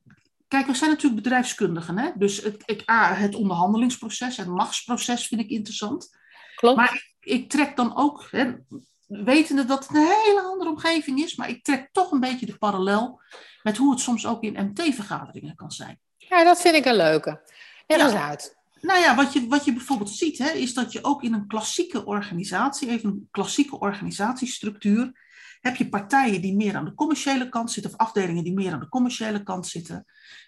kijk, 0.48 0.66
we 0.66 0.76
zijn 0.76 0.90
natuurlijk 0.90 1.24
bedrijfskundigen, 1.24 1.98
hè? 1.98 2.12
dus 2.16 2.42
het, 2.42 2.64
ik, 2.66 2.90
A, 2.90 3.14
het 3.14 3.36
onderhandelingsproces, 3.36 4.38
het 4.38 4.48
machtsproces 4.48 5.28
vind 5.28 5.42
ik 5.42 5.50
interessant. 5.50 6.18
Klopt. 6.56 6.78
Maar 6.78 6.94
ik, 6.94 7.16
ik 7.20 7.50
trek 7.50 7.76
dan 7.76 7.98
ook, 7.98 8.28
hè, 8.32 8.54
wetende 9.10 9.66
dat 9.66 9.88
het 9.88 9.96
een 9.96 10.06
hele 10.26 10.42
andere 10.42 10.70
omgeving 10.70 11.20
is, 11.20 11.36
maar 11.36 11.50
ik 11.50 11.64
trek 11.64 11.90
toch 11.92 12.12
een 12.12 12.20
beetje 12.20 12.46
de 12.46 12.58
parallel 12.58 13.22
met 13.64 13.78
hoe 13.78 13.92
het 13.92 14.00
soms 14.00 14.28
ook 14.28 14.44
in 14.44 14.66
MT-vergaderingen 14.66 15.56
kan 15.56 15.72
zijn. 15.72 16.00
Ja, 16.18 16.44
dat 16.44 16.62
vind 16.62 16.76
ik 16.76 16.86
een 16.86 16.96
leuke. 16.96 17.42
Leg 17.88 18.02
eens 18.02 18.12
Ja. 18.12 18.28
uit. 18.28 18.58
Nou 18.82 19.00
ja, 19.00 19.16
wat 19.16 19.34
je, 19.34 19.48
wat 19.48 19.66
je 19.66 19.74
bijvoorbeeld 19.74 20.10
ziet, 20.10 20.38
hè, 20.38 20.50
is 20.50 20.74
dat 20.74 20.92
je 20.92 21.04
ook 21.04 21.24
in 21.24 21.34
een 21.34 21.48
klassieke 21.48 22.06
organisatie, 22.06 22.90
even 22.90 23.10
een 23.10 23.28
klassieke 23.32 23.80
organisatiestructuur, 23.80 25.28
heb 25.62 25.76
je 25.76 25.90
partijen 25.90 26.42
die 26.42 26.56
meer 26.56 26.76
aan 26.76 26.86
de 26.86 26.94
commerciële 26.94 27.50
kant 27.50 27.72
zitten, 27.72 27.92
of 27.92 27.98
afdelingen 27.98 28.44
die 28.44 28.54
meer 28.54 28.74
aan 28.74 28.80
de 28.80 28.90
commerciële 28.90 29.44
kant 29.44 29.68
zitten. 29.68 30.06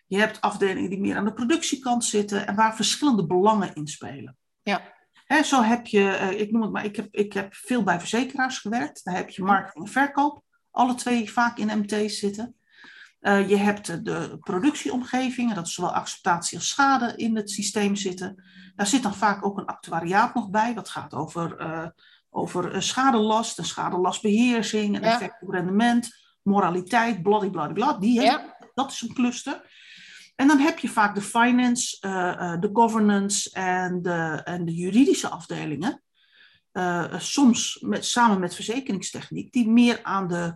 Je 0.08 0.18
hebt 0.18 0.42
afdelingen 0.42 0.90
die 0.90 1.00
meer 1.00 1.16
aan 1.16 1.26
de 1.26 1.34
productiekant 1.34 2.06
zitten 2.06 2.48
en 2.48 2.56
waar 2.56 2.76
verschillende 2.76 3.26
belangen 3.26 3.74
in 3.74 3.88
spelen. 3.88 4.38
Ja. 4.64 4.94
Zo 5.44 5.62
heb 5.62 5.88
je, 5.88 6.10
eh, 6.10 6.40
ik 6.40 6.52
noem 6.52 6.62
het 6.62 6.72
maar, 6.72 6.86
ik 6.86 6.96
heb, 6.96 7.08
ik 7.12 7.34
heb 7.34 7.56
veel 7.56 7.84
bij 7.84 8.00
verzekeraars 8.00 8.58
gewerkt. 8.58 9.04
Daar 9.04 9.16
heb 9.16 9.30
je 9.30 9.44
marketing 9.44 9.86
en 9.86 9.92
verkoop, 9.92 10.44
alle 10.72 10.96
twee 10.96 11.32
vaak 11.32 11.58
in 11.58 11.80
MT's 11.80 12.20
zitten. 12.20 12.56
Uh, 13.22 13.50
je 13.50 13.56
hebt 13.56 14.06
de 14.06 14.38
productieomgeving, 14.40 15.54
dat 15.54 15.68
is 15.68 15.74
zowel 15.74 15.94
acceptatie 15.94 16.58
als 16.58 16.68
schade 16.68 17.14
in 17.16 17.36
het 17.36 17.50
systeem 17.50 17.96
zitten. 17.96 18.44
Daar 18.76 18.88
zit 18.88 19.04
dan 19.04 19.16
vaak 19.16 19.46
ook 19.46 19.58
een 19.58 19.66
actuariaat 19.66 20.34
nog 20.34 20.50
bij, 20.50 20.74
wat 20.74 20.90
gaat 20.90 21.14
over, 21.14 21.62
uh, 21.62 21.88
over 22.30 22.84
schadelast 22.84 23.58
en 23.58 23.66
schadelastbeheersing 23.66 24.96
en 24.96 25.02
Ja. 25.02 25.14
effect 25.14 25.42
op 25.42 25.50
rendement, 25.50 26.10
moraliteit, 26.42 27.22
bladibladibla. 27.24 27.94
Die 27.94 28.22
Ja. 28.22 28.58
Dat 28.74 28.92
is 28.92 29.02
een 29.02 29.14
cluster. 29.14 29.62
En 30.36 30.48
dan 30.48 30.60
heb 30.60 30.80
je 30.80 30.90
vaak 30.90 31.16
de 31.16 31.22
finance, 31.22 31.98
uh, 32.06 32.12
uh, 32.12 32.60
de 32.60 32.70
governance 32.74 33.50
en 33.52 34.02
de, 34.02 34.42
en 34.44 34.66
de 34.66 34.74
juridische 34.74 35.28
afdelingen. 35.30 36.04
Uh, 36.74 37.20
soms 37.20 37.78
met, 37.82 38.06
samen 38.06 38.40
met 38.40 38.56
verzekeringstechniek, 38.56 39.52
die 39.52 39.70
meer 39.70 40.04
aan 40.04 40.28
de, 40.28 40.56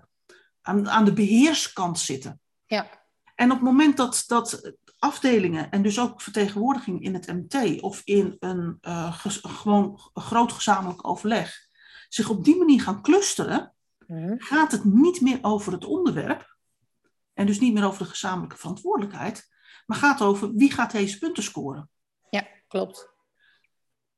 aan, 0.62 0.90
aan 0.90 1.06
de 1.06 1.14
beheerskant 1.14 2.00
zitten. 2.00 2.40
Ja. 2.66 2.90
En 3.36 3.52
op 3.52 3.58
het 3.58 3.66
moment 3.66 3.98
dat, 3.98 4.24
dat 4.28 4.74
afdelingen 5.00 5.72
en 5.72 5.82
dus 5.82 6.00
ook 6.00 6.22
vertegenwoordiging 6.22 7.04
in 7.04 7.14
het 7.14 7.28
MT 7.28 7.82
of 7.82 8.02
in 8.04 8.36
een 8.40 8.78
gewoon 9.42 10.00
groot 10.14 10.52
gezamenlijk 10.52 11.08
overleg 11.08 11.66
zich 12.16 12.30
op 12.30 12.44
die 12.44 12.58
manier 12.58 12.82
gaan 12.82 13.02
clusteren, 13.02 13.74
mhm. 14.08 14.36
gaat 14.38 14.72
het 14.72 14.84
niet 14.84 15.22
meer 15.22 15.40
over 15.42 15.72
het 15.72 15.86
onderwerp 15.86 16.58
en 17.34 17.46
dus 17.46 17.60
niet 17.60 17.74
meer 17.74 17.86
over 17.86 18.04
de 18.04 18.10
gezamenlijke 18.10 18.58
verantwoordelijkheid, 18.58 19.54
maar 19.86 19.98
gaat 19.98 20.22
over 20.22 20.54
wie 20.54 20.72
gaat 20.72 20.92
deze 20.92 21.18
punten 21.18 21.44
scoren. 21.44 21.90
Ja, 22.30 22.48
klopt. 22.68 23.16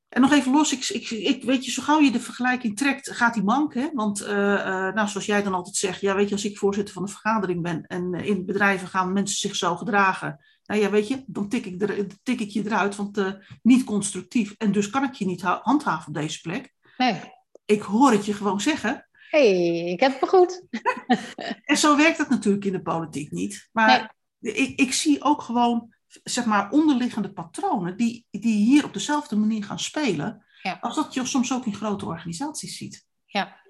En 0.09 0.21
nog 0.21 0.31
even 0.31 0.51
los, 0.51 0.73
ik, 0.73 0.89
ik, 0.89 1.09
ik, 1.09 1.43
weet 1.43 1.65
je, 1.65 1.71
zo 1.71 1.81
gauw 1.81 1.99
je 1.99 2.11
de 2.11 2.19
vergelijking 2.19 2.77
trekt, 2.77 3.11
gaat 3.11 3.33
die 3.33 3.43
mank. 3.43 3.73
Hè? 3.73 3.89
Want 3.93 4.21
uh, 4.21 4.29
uh, 4.29 4.93
nou, 4.93 5.07
zoals 5.07 5.25
jij 5.25 5.43
dan 5.43 5.53
altijd 5.53 5.75
zegt, 5.75 6.01
ja, 6.01 6.15
weet 6.15 6.27
je, 6.27 6.35
als 6.35 6.45
ik 6.45 6.57
voorzitter 6.57 6.93
van 6.93 7.03
een 7.03 7.09
vergadering 7.09 7.61
ben 7.61 7.83
en 7.87 8.13
uh, 8.13 8.25
in 8.25 8.45
bedrijven 8.45 8.87
gaan 8.87 9.13
mensen 9.13 9.37
zich 9.37 9.55
zo 9.55 9.75
gedragen, 9.75 10.45
nou 10.63 10.81
ja, 10.81 10.89
weet 10.89 11.07
je, 11.07 11.23
dan 11.27 11.49
tik 11.49 11.65
ik, 11.65 11.81
er, 11.81 12.07
tik 12.23 12.39
ik 12.39 12.49
je 12.49 12.65
eruit, 12.65 12.95
want 12.95 13.39
niet 13.61 13.83
constructief. 13.83 14.55
En 14.57 14.71
dus 14.71 14.89
kan 14.89 15.03
ik 15.03 15.13
je 15.13 15.25
niet 15.25 15.41
handhaven 15.41 16.07
op 16.07 16.13
deze 16.13 16.41
plek. 16.41 16.73
Nee. 16.97 17.21
Ik 17.65 17.81
hoor 17.81 18.11
het 18.11 18.25
je 18.25 18.33
gewoon 18.33 18.61
zeggen. 18.61 19.07
hey, 19.29 19.83
ik 19.85 19.99
heb 19.99 20.19
het 20.19 20.29
goed. 20.29 20.63
en 21.65 21.77
zo 21.77 21.97
werkt 21.97 22.17
dat 22.17 22.29
natuurlijk 22.29 22.65
in 22.65 22.71
de 22.71 22.81
politiek 22.81 23.31
niet. 23.31 23.69
Maar 23.71 24.15
ik, 24.39 24.79
ik 24.79 24.93
zie 24.93 25.23
ook 25.23 25.41
gewoon 25.41 25.95
zeg 26.23 26.45
maar, 26.45 26.71
onderliggende 26.71 27.33
patronen 27.33 27.97
die, 27.97 28.27
die 28.31 28.65
hier 28.65 28.85
op 28.85 28.93
dezelfde 28.93 29.35
manier 29.35 29.63
gaan 29.63 29.79
spelen, 29.79 30.45
ja. 30.61 30.77
als 30.81 30.95
dat 30.95 31.13
je 31.13 31.25
soms 31.25 31.53
ook 31.53 31.65
in 31.65 31.75
grote 31.75 32.05
organisaties 32.05 32.77
ziet. 32.77 33.05
Ja. 33.25 33.65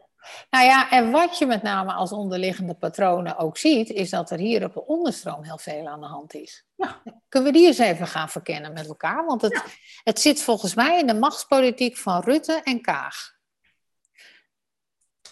Nou 0.49 0.65
ja, 0.65 0.91
en 0.91 1.11
wat 1.11 1.37
je 1.37 1.45
met 1.45 1.63
name 1.63 1.93
als 1.93 2.11
onderliggende 2.11 2.73
patronen 2.73 3.37
ook 3.37 3.57
ziet, 3.57 3.89
is 3.89 4.09
dat 4.09 4.31
er 4.31 4.37
hier 4.37 4.63
op 4.63 4.73
de 4.73 4.85
onderstroom 4.85 5.43
heel 5.43 5.57
veel 5.57 5.87
aan 5.87 5.99
de 5.99 6.05
hand 6.05 6.33
is. 6.33 6.65
Ja. 6.75 7.01
Kunnen 7.29 7.51
we 7.51 7.57
die 7.57 7.67
eens 7.67 7.77
even 7.77 8.07
gaan 8.07 8.29
verkennen 8.29 8.73
met 8.73 8.87
elkaar? 8.87 9.25
Want 9.25 9.41
het, 9.41 9.63
het 10.03 10.19
zit 10.19 10.41
volgens 10.41 10.75
mij 10.75 10.99
in 10.99 11.07
de 11.07 11.13
machtspolitiek 11.13 11.97
van 11.97 12.21
Rutte 12.21 12.61
en 12.63 12.81
Kaag. 12.81 13.35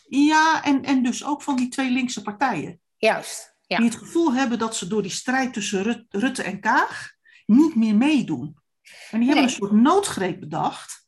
Ja, 0.08 0.63
en, 0.63 0.84
en 0.84 1.04
dus 1.04 1.25
ook 1.25 1.42
van 1.42 1.56
die 1.56 1.68
twee 1.68 1.89
linkse 1.89 2.22
partijen. 2.22 2.82
Juist. 2.98 3.54
Ja. 3.67 3.77
Die 3.77 3.86
het 3.86 3.95
gevoel 3.95 4.34
hebben 4.34 4.60
dat 4.60 4.75
ze 4.75 4.88
door 4.88 5.01
die 5.01 5.12
strijd 5.12 5.53
tussen 5.53 6.05
Rutte 6.10 6.43
en 6.43 6.60
Kaag 6.60 7.12
niet 7.45 7.75
meer 7.75 7.95
meedoen. 7.95 8.57
En 9.12 9.19
die 9.19 9.27
hebben 9.27 9.43
een 9.45 9.55
soort 9.55 9.72
noodgreep 9.72 10.39
bedacht 10.39 11.03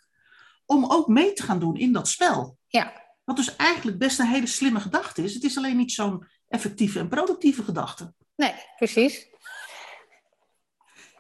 om 0.66 0.86
ook 0.86 1.08
mee 1.08 1.34
te 1.34 1.44
gaan 1.44 1.60
doen 1.60 1.78
in 1.78 1.92
dat 1.92 2.08
spel. 2.08 2.58
Ja. 2.68 3.06
Wat 3.24 3.36
dus 3.36 3.56
eigenlijk 3.56 3.98
best 3.98 4.20
een 4.20 4.28
hele 4.28 4.48
slimme 4.48 4.80
gedachte 4.80 5.24
is. 5.24 5.34
Het 5.34 5.44
is 5.44 5.58
alleen 5.58 5.78
niet 5.78 5.92
zo'n 5.92 6.28
effectieve 6.48 7.00
en 7.00 7.08
productieve 7.08 7.64
gedachte. 7.64 8.14
Nee, 8.36 8.54
precies. 8.76 9.28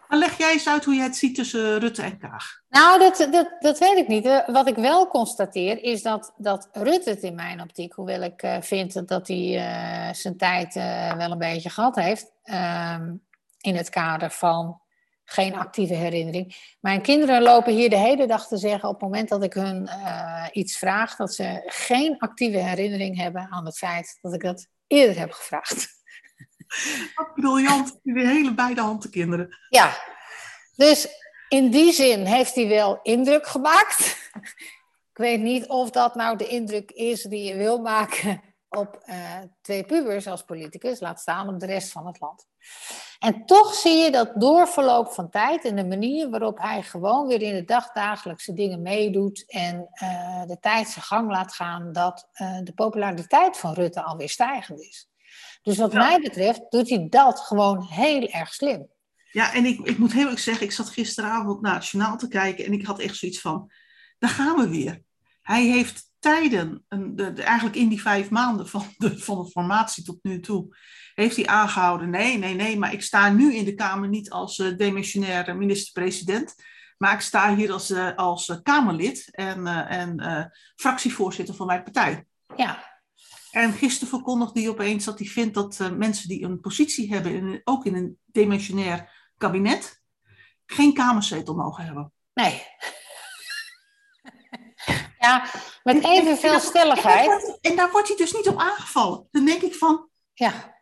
Maar 0.08 0.20
leg 0.20 0.38
jij 0.38 0.52
eens 0.52 0.68
uit 0.68 0.86
hoe 0.86 0.94
je 0.94 1.02
het 1.02 1.16
ziet 1.16 1.36
tussen 1.36 1.80
Rutte 1.80 2.02
en 2.02 2.18
Kaag. 2.18 2.62
Nou, 2.70 3.00
dat, 3.00 3.28
dat, 3.32 3.56
dat 3.60 3.80
weet 3.80 3.98
ik 3.98 4.08
niet. 4.08 4.26
Eh, 4.26 4.48
wat 4.48 4.68
ik 4.68 4.76
wel 4.76 5.08
constateer 5.08 5.84
is 5.84 6.02
dat, 6.02 6.34
dat 6.38 6.70
Rutte 6.72 7.10
het 7.10 7.24
in 7.24 7.36
mijn 7.36 7.62
optiek, 7.62 7.94
hoewel 7.94 8.22
ik 8.22 8.44
uh, 8.44 8.58
vind 8.62 9.08
dat 9.08 9.28
hij 9.28 9.56
uh, 10.08 10.14
zijn 10.14 10.38
tijd 10.38 10.74
wel 11.18 11.32
een 11.32 11.38
beetje 11.38 11.70
gehad 11.70 11.96
heeft, 11.96 12.32
ehm, 12.44 13.14
in 13.62 13.76
het 13.76 13.90
kader 13.90 14.32
van 14.32 14.82
geen 15.24 15.56
actieve 15.56 15.94
herinnering. 15.94 16.76
Mijn 16.80 17.02
kinderen 17.02 17.42
lopen 17.42 17.74
hier 17.74 17.90
de 17.90 17.98
hele 17.98 18.28
dag 18.28 18.48
te 18.48 18.58
zeggen 18.58 18.90
op 18.90 18.96
het 18.96 19.04
moment 19.04 19.30
dat 19.30 19.44
ik 19.44 19.54
hun 19.54 19.90
iets 20.52 20.78
vraag, 20.78 21.16
dat 21.16 21.34
ze 21.34 21.64
geen 21.66 22.20
actieve 22.20 22.58
herinnering 22.58 23.18
hebben 23.18 23.48
aan 23.50 23.66
het 23.66 23.78
feit 23.78 24.18
dat 24.22 24.34
ik 24.34 24.42
dat 24.42 24.68
eerder 24.88 25.20
heb 25.20 25.32
gevraagd. 25.32 25.97
Wat 27.15 27.33
briljant, 27.33 28.00
weer 28.03 28.27
hele 28.27 28.53
beide 28.53 28.81
handen 28.81 29.09
kinderen. 29.09 29.57
Ja, 29.69 29.97
dus 30.75 31.07
in 31.50 31.69
die 31.69 31.91
zin 31.91 32.25
heeft 32.25 32.55
hij 32.55 32.67
wel 32.67 33.00
indruk 33.03 33.47
gemaakt. 33.47 34.29
Ik 35.12 35.24
weet 35.24 35.41
niet 35.41 35.67
of 35.67 35.89
dat 35.89 36.15
nou 36.15 36.38
de 36.38 36.47
indruk 36.47 36.91
is 36.91 37.21
die 37.21 37.43
je 37.43 37.55
wil 37.55 37.81
maken 37.81 38.41
op 38.69 39.03
uh, 39.05 39.15
twee 39.62 39.83
pubers 39.83 40.27
als 40.27 40.43
politicus, 40.43 41.00
laat 41.00 41.19
staan 41.19 41.50
op 41.50 41.59
de 41.59 41.65
rest 41.65 41.91
van 41.91 42.07
het 42.07 42.19
land. 42.19 42.47
En 43.19 43.45
toch 43.45 43.74
zie 43.74 43.97
je 43.97 44.12
dat 44.12 44.31
door 44.36 44.67
verloop 44.67 45.12
van 45.12 45.29
tijd 45.29 45.65
en 45.65 45.75
de 45.75 45.86
manier 45.86 46.29
waarop 46.29 46.57
hij 46.59 46.83
gewoon 46.83 47.27
weer 47.27 47.41
in 47.41 47.53
de 47.53 47.63
dagdagelijkse 47.63 48.53
dingen 48.53 48.81
meedoet 48.81 49.43
en 49.47 49.89
uh, 50.03 50.43
de 50.45 50.57
tijd 50.59 50.88
zijn 50.88 51.05
gang 51.05 51.31
laat 51.31 51.53
gaan, 51.53 51.91
dat 51.91 52.29
uh, 52.33 52.59
de 52.63 52.74
populariteit 52.74 53.57
van 53.57 53.74
Rutte 53.74 54.03
alweer 54.03 54.29
stijgend 54.29 54.79
is. 54.79 55.09
Dus 55.62 55.77
wat 55.77 55.93
mij 55.93 56.19
betreft 56.19 56.62
doet 56.69 56.89
hij 56.89 57.07
dat 57.10 57.39
gewoon 57.39 57.84
heel 57.84 58.27
erg 58.27 58.53
slim. 58.53 58.88
Ja, 59.31 59.53
en 59.53 59.65
ik, 59.65 59.79
ik 59.79 59.98
moet 59.98 60.13
heel 60.13 60.29
erg 60.29 60.39
zeggen, 60.39 60.65
ik 60.65 60.72
zat 60.72 60.89
gisteravond 60.89 61.62
naar 61.62 61.75
het 61.75 61.88
journaal 61.88 62.17
te 62.17 62.27
kijken 62.27 62.65
en 62.65 62.74
ik 62.74 62.86
had 62.86 63.00
echt 63.00 63.15
zoiets 63.15 63.41
van, 63.41 63.72
daar 64.19 64.29
gaan 64.29 64.55
we 64.55 64.69
weer. 64.69 65.01
Hij 65.41 65.63
heeft 65.63 66.12
tijden, 66.19 66.86
de, 66.89 67.34
de, 67.34 67.43
eigenlijk 67.43 67.75
in 67.75 67.88
die 67.88 68.01
vijf 68.01 68.29
maanden 68.29 68.67
van 68.67 68.86
de, 68.98 69.19
van 69.19 69.43
de 69.43 69.50
formatie 69.50 70.03
tot 70.03 70.19
nu 70.22 70.39
toe, 70.39 70.75
heeft 71.13 71.36
hij 71.36 71.48
aangehouden, 71.48 72.10
nee, 72.10 72.38
nee, 72.38 72.53
nee, 72.53 72.77
maar 72.77 72.93
ik 72.93 73.01
sta 73.01 73.29
nu 73.29 73.53
in 73.53 73.65
de 73.65 73.74
Kamer 73.74 74.10
niet 74.10 74.29
als 74.29 74.57
uh, 74.57 74.77
demissionaire 74.77 75.53
minister-president, 75.53 76.55
maar 76.98 77.13
ik 77.13 77.22
sta 77.22 77.55
hier 77.55 77.72
als, 77.72 77.91
uh, 77.91 78.15
als 78.15 78.48
uh, 78.48 78.57
Kamerlid 78.63 79.27
en, 79.31 79.60
uh, 79.60 79.91
en 79.91 80.51
fractievoorzitter 80.75 81.55
van 81.55 81.65
mijn 81.65 81.84
partij. 81.84 82.25
Ja, 82.55 82.97
en 83.58 83.74
gisteren 83.74 84.08
verkondigde 84.08 84.60
hij 84.60 84.70
opeens 84.70 85.06
dat 85.06 85.20
hij 85.20 85.28
vindt 85.28 85.54
dat 85.54 85.80
uh, 85.82 85.90
mensen 85.90 86.28
die 86.28 86.44
een 86.44 86.60
positie 86.60 87.14
hebben, 87.14 87.32
in, 87.32 87.62
ook 87.64 87.86
in 87.86 87.96
een 87.96 88.20
dimensionair 88.26 89.30
kabinet, 89.38 90.02
geen 90.66 90.94
kamerzetel 90.94 91.56
mogen 91.56 91.86
hebben. 91.86 92.12
Nee. 92.34 92.64
ja, 95.20 95.46
met 95.84 96.04
evenveel 96.04 96.60
stelligheid. 96.60 97.58
En 97.62 97.76
daar 97.76 97.92
wordt 97.92 98.08
hij 98.08 98.18
dus 98.18 98.34
niet 98.34 98.48
op 98.48 98.60
aangevallen. 98.60 99.28
Dan 99.32 99.46
denk 99.46 99.62
ik 99.62 99.76
van, 99.76 100.10
ja. 100.34 100.82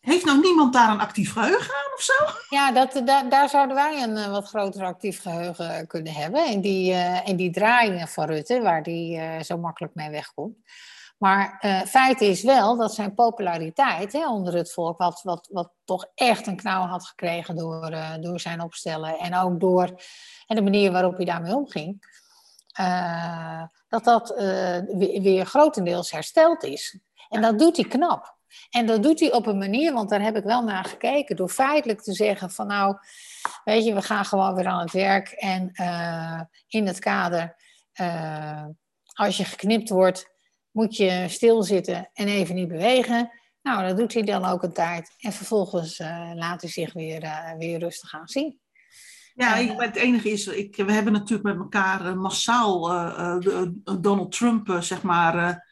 heeft 0.00 0.24
nou 0.24 0.40
niemand 0.40 0.72
daar 0.72 0.90
een 0.90 1.00
actief 1.00 1.32
geheugen 1.32 1.74
aan 1.74 1.92
of 1.94 2.02
zo? 2.02 2.14
Ja, 2.48 2.72
dat, 2.72 3.06
daar, 3.06 3.28
daar 3.28 3.48
zouden 3.48 3.76
wij 3.76 4.02
een 4.02 4.16
uh, 4.16 4.30
wat 4.30 4.48
groter 4.48 4.84
actief 4.84 5.20
geheugen 5.20 5.86
kunnen 5.86 6.12
hebben. 6.12 6.46
In 6.46 6.60
die, 6.60 6.92
uh, 6.92 7.26
in 7.26 7.36
die 7.36 7.50
draaiingen 7.50 8.08
van 8.08 8.26
Rutte, 8.26 8.60
waar 8.60 8.82
die 8.82 9.44
zo 9.44 9.58
makkelijk 9.58 9.94
mee 9.94 10.10
wegkomt. 10.10 10.56
Maar 11.16 11.58
uh, 11.60 11.80
feit 11.80 12.20
is 12.20 12.42
wel 12.42 12.76
dat 12.76 12.94
zijn 12.94 13.14
populariteit 13.14 14.12
hè, 14.12 14.28
onder 14.28 14.54
het 14.54 14.72
volk, 14.72 14.98
wat, 14.98 15.22
wat, 15.22 15.48
wat 15.52 15.70
toch 15.84 16.06
echt 16.14 16.46
een 16.46 16.56
knauw 16.56 16.86
had 16.86 17.06
gekregen 17.06 17.56
door, 17.56 17.90
uh, 17.92 18.14
door 18.20 18.40
zijn 18.40 18.60
opstellen 18.60 19.18
en 19.18 19.36
ook 19.36 19.60
door 19.60 20.02
en 20.46 20.56
de 20.56 20.62
manier 20.62 20.92
waarop 20.92 21.16
hij 21.16 21.24
daarmee 21.24 21.54
omging, 21.54 22.18
uh, 22.80 23.62
dat 23.88 24.04
dat 24.04 24.28
weer, 24.86 25.22
weer 25.22 25.46
grotendeels 25.46 26.10
hersteld 26.10 26.62
is. 26.62 26.98
En 27.28 27.40
dat 27.40 27.58
doet 27.58 27.76
hij 27.76 27.88
knap. 27.88 28.34
En 28.70 28.86
dat 28.86 29.02
doet 29.02 29.20
hij 29.20 29.32
op 29.32 29.46
een 29.46 29.58
manier, 29.58 29.92
want 29.92 30.10
daar 30.10 30.22
heb 30.22 30.36
ik 30.36 30.44
wel 30.44 30.62
naar 30.62 30.84
gekeken, 30.84 31.36
door 31.36 31.48
feitelijk 31.48 32.02
te 32.02 32.12
zeggen 32.12 32.50
van 32.50 32.66
nou, 32.66 32.96
weet 33.64 33.84
je, 33.84 33.94
we 33.94 34.02
gaan 34.02 34.24
gewoon 34.24 34.54
weer 34.54 34.66
aan 34.66 34.80
het 34.80 34.92
werk 34.92 35.28
en 35.28 35.72
in 36.68 36.86
het 36.86 36.98
kader, 36.98 37.56
als 39.14 39.36
je 39.36 39.44
geknipt 39.44 39.88
wordt, 39.88 40.35
moet 40.76 40.96
je 40.96 41.24
stilzitten 41.28 42.10
en 42.12 42.28
even 42.28 42.54
niet 42.54 42.68
bewegen. 42.68 43.30
Nou, 43.62 43.86
dat 43.86 43.96
doet 43.96 44.14
hij 44.14 44.22
dan 44.22 44.44
ook 44.44 44.62
een 44.62 44.72
tijd. 44.72 45.14
En 45.18 45.32
vervolgens 45.32 45.98
uh, 45.98 46.30
laat 46.34 46.60
hij 46.60 46.70
zich 46.70 46.92
weer, 46.92 47.22
uh, 47.22 47.52
weer 47.58 47.78
rustig 47.78 48.14
aan 48.14 48.28
zien. 48.28 48.58
Ja, 49.34 49.56
ik, 49.56 49.72
het 49.76 49.96
enige 49.96 50.30
is, 50.30 50.46
ik, 50.46 50.76
we 50.76 50.92
hebben 50.92 51.12
natuurlijk 51.12 51.48
met 51.48 51.56
elkaar 51.56 52.06
uh, 52.06 52.14
massaal 52.14 52.80
Donald 54.00 54.32
Trump, 54.32 54.76
zeg 54.80 55.02
maar, 55.02 55.64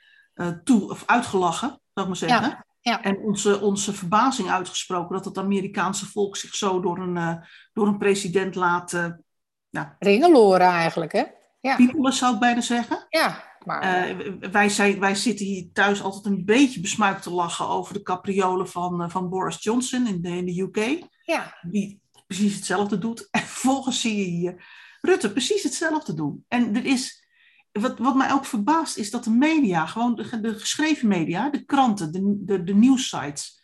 toe, 0.64 0.90
of 0.90 1.02
uitgelachen, 1.06 1.68
zou 1.68 1.80
ik 1.94 2.06
maar 2.06 2.16
zeggen. 2.16 2.48
Ja, 2.48 2.64
ja. 2.80 3.02
En 3.02 3.18
onze, 3.18 3.60
onze 3.60 3.92
verbazing 3.92 4.50
uitgesproken 4.50 5.16
dat 5.16 5.24
het 5.24 5.38
Amerikaanse 5.38 6.06
volk 6.06 6.36
zich 6.36 6.54
zo 6.54 6.80
door 6.80 6.98
een, 6.98 7.44
door 7.72 7.86
een 7.86 7.98
president 7.98 8.54
laat... 8.54 8.90
ja, 9.68 9.96
Ringeloren 9.98 10.68
eigenlijk, 10.68 11.12
hè? 11.12 11.24
Ja. 11.60 11.76
Piepelen 11.76 12.12
zou 12.12 12.34
ik 12.34 12.40
bijna 12.40 12.60
zeggen. 12.60 13.06
Ja, 13.08 13.53
maar... 13.64 14.10
Uh, 14.10 14.32
wij, 14.50 14.68
zijn, 14.68 15.00
wij 15.00 15.14
zitten 15.14 15.46
hier 15.46 15.68
thuis 15.72 16.02
altijd 16.02 16.24
een 16.24 16.44
beetje 16.44 16.80
besmuikt 16.80 17.22
te 17.22 17.30
lachen 17.30 17.68
over 17.68 17.94
de 17.94 18.02
capriolen 18.02 18.68
van, 18.68 19.02
uh, 19.02 19.08
van 19.08 19.28
Boris 19.28 19.62
Johnson 19.62 20.06
in 20.06 20.22
de, 20.22 20.28
in 20.28 20.44
de 20.44 20.60
UK. 20.60 21.08
Ja. 21.24 21.58
Die 21.62 22.00
precies 22.26 22.54
hetzelfde 22.54 22.98
doet. 22.98 23.28
En 23.30 23.40
vervolgens 23.40 24.00
zie 24.00 24.16
je 24.16 24.24
hier 24.24 24.64
Rutte 25.00 25.32
precies 25.32 25.62
hetzelfde 25.62 26.14
doen. 26.14 26.44
En 26.48 26.76
er 26.76 26.84
is, 26.84 27.26
wat, 27.72 27.98
wat 27.98 28.14
mij 28.14 28.32
ook 28.32 28.44
verbaast 28.44 28.96
is 28.96 29.10
dat 29.10 29.24
de 29.24 29.30
media, 29.30 29.86
gewoon 29.86 30.14
de, 30.14 30.40
de 30.40 30.54
geschreven 30.58 31.08
media, 31.08 31.50
de 31.50 31.64
kranten, 31.64 32.12
de, 32.12 32.44
de, 32.44 32.64
de 32.64 32.74
nieuwssites, 32.74 33.62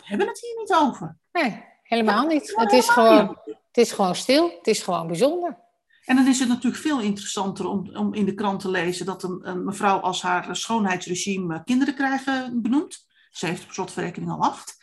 hebben 0.00 0.26
het 0.26 0.40
hier 0.40 0.56
niet 0.58 0.72
over. 0.72 1.16
Nee, 1.32 1.64
helemaal 1.82 2.26
niet. 2.26 2.52
Het 2.56 2.72
is, 2.72 2.88
gewoon, 2.88 3.38
het 3.44 3.76
is 3.76 3.92
gewoon 3.92 4.14
stil. 4.14 4.50
Het 4.58 4.66
is 4.66 4.82
gewoon 4.82 5.06
bijzonder. 5.06 5.58
En 6.04 6.16
dan 6.16 6.26
is 6.26 6.38
het 6.38 6.48
natuurlijk 6.48 6.82
veel 6.82 7.00
interessanter 7.00 7.66
om, 7.66 7.96
om 7.96 8.14
in 8.14 8.24
de 8.24 8.34
krant 8.34 8.60
te 8.60 8.70
lezen 8.70 9.06
dat 9.06 9.22
een, 9.22 9.48
een 9.48 9.64
mevrouw 9.64 9.98
als 9.98 10.22
haar 10.22 10.56
schoonheidsregime 10.56 11.64
kinderen 11.64 11.94
krijgen 11.94 12.62
benoemd. 12.62 13.06
Ze 13.30 13.46
heeft 13.46 13.64
op 13.64 13.72
slotverrekening 13.72 14.30
al 14.30 14.42
acht. 14.42 14.80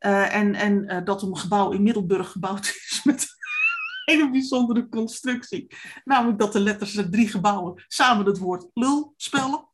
Uh, 0.00 0.34
en 0.34 0.54
en 0.54 0.84
uh, 0.84 1.04
dat 1.04 1.22
een 1.22 1.36
gebouw 1.36 1.70
in 1.72 1.82
Middelburg 1.82 2.30
gebouwd 2.30 2.66
is 2.90 3.00
met 3.04 3.22
een 3.22 4.14
hele 4.14 4.30
bijzondere 4.30 4.88
constructie. 4.88 5.76
Namelijk 6.04 6.38
dat 6.38 6.52
de 6.52 6.60
letters 6.60 6.92
de 6.92 7.08
drie 7.08 7.28
gebouwen 7.28 7.84
samen 7.88 8.26
het 8.26 8.38
woord 8.38 8.66
lul 8.74 9.14
spellen. 9.16 9.68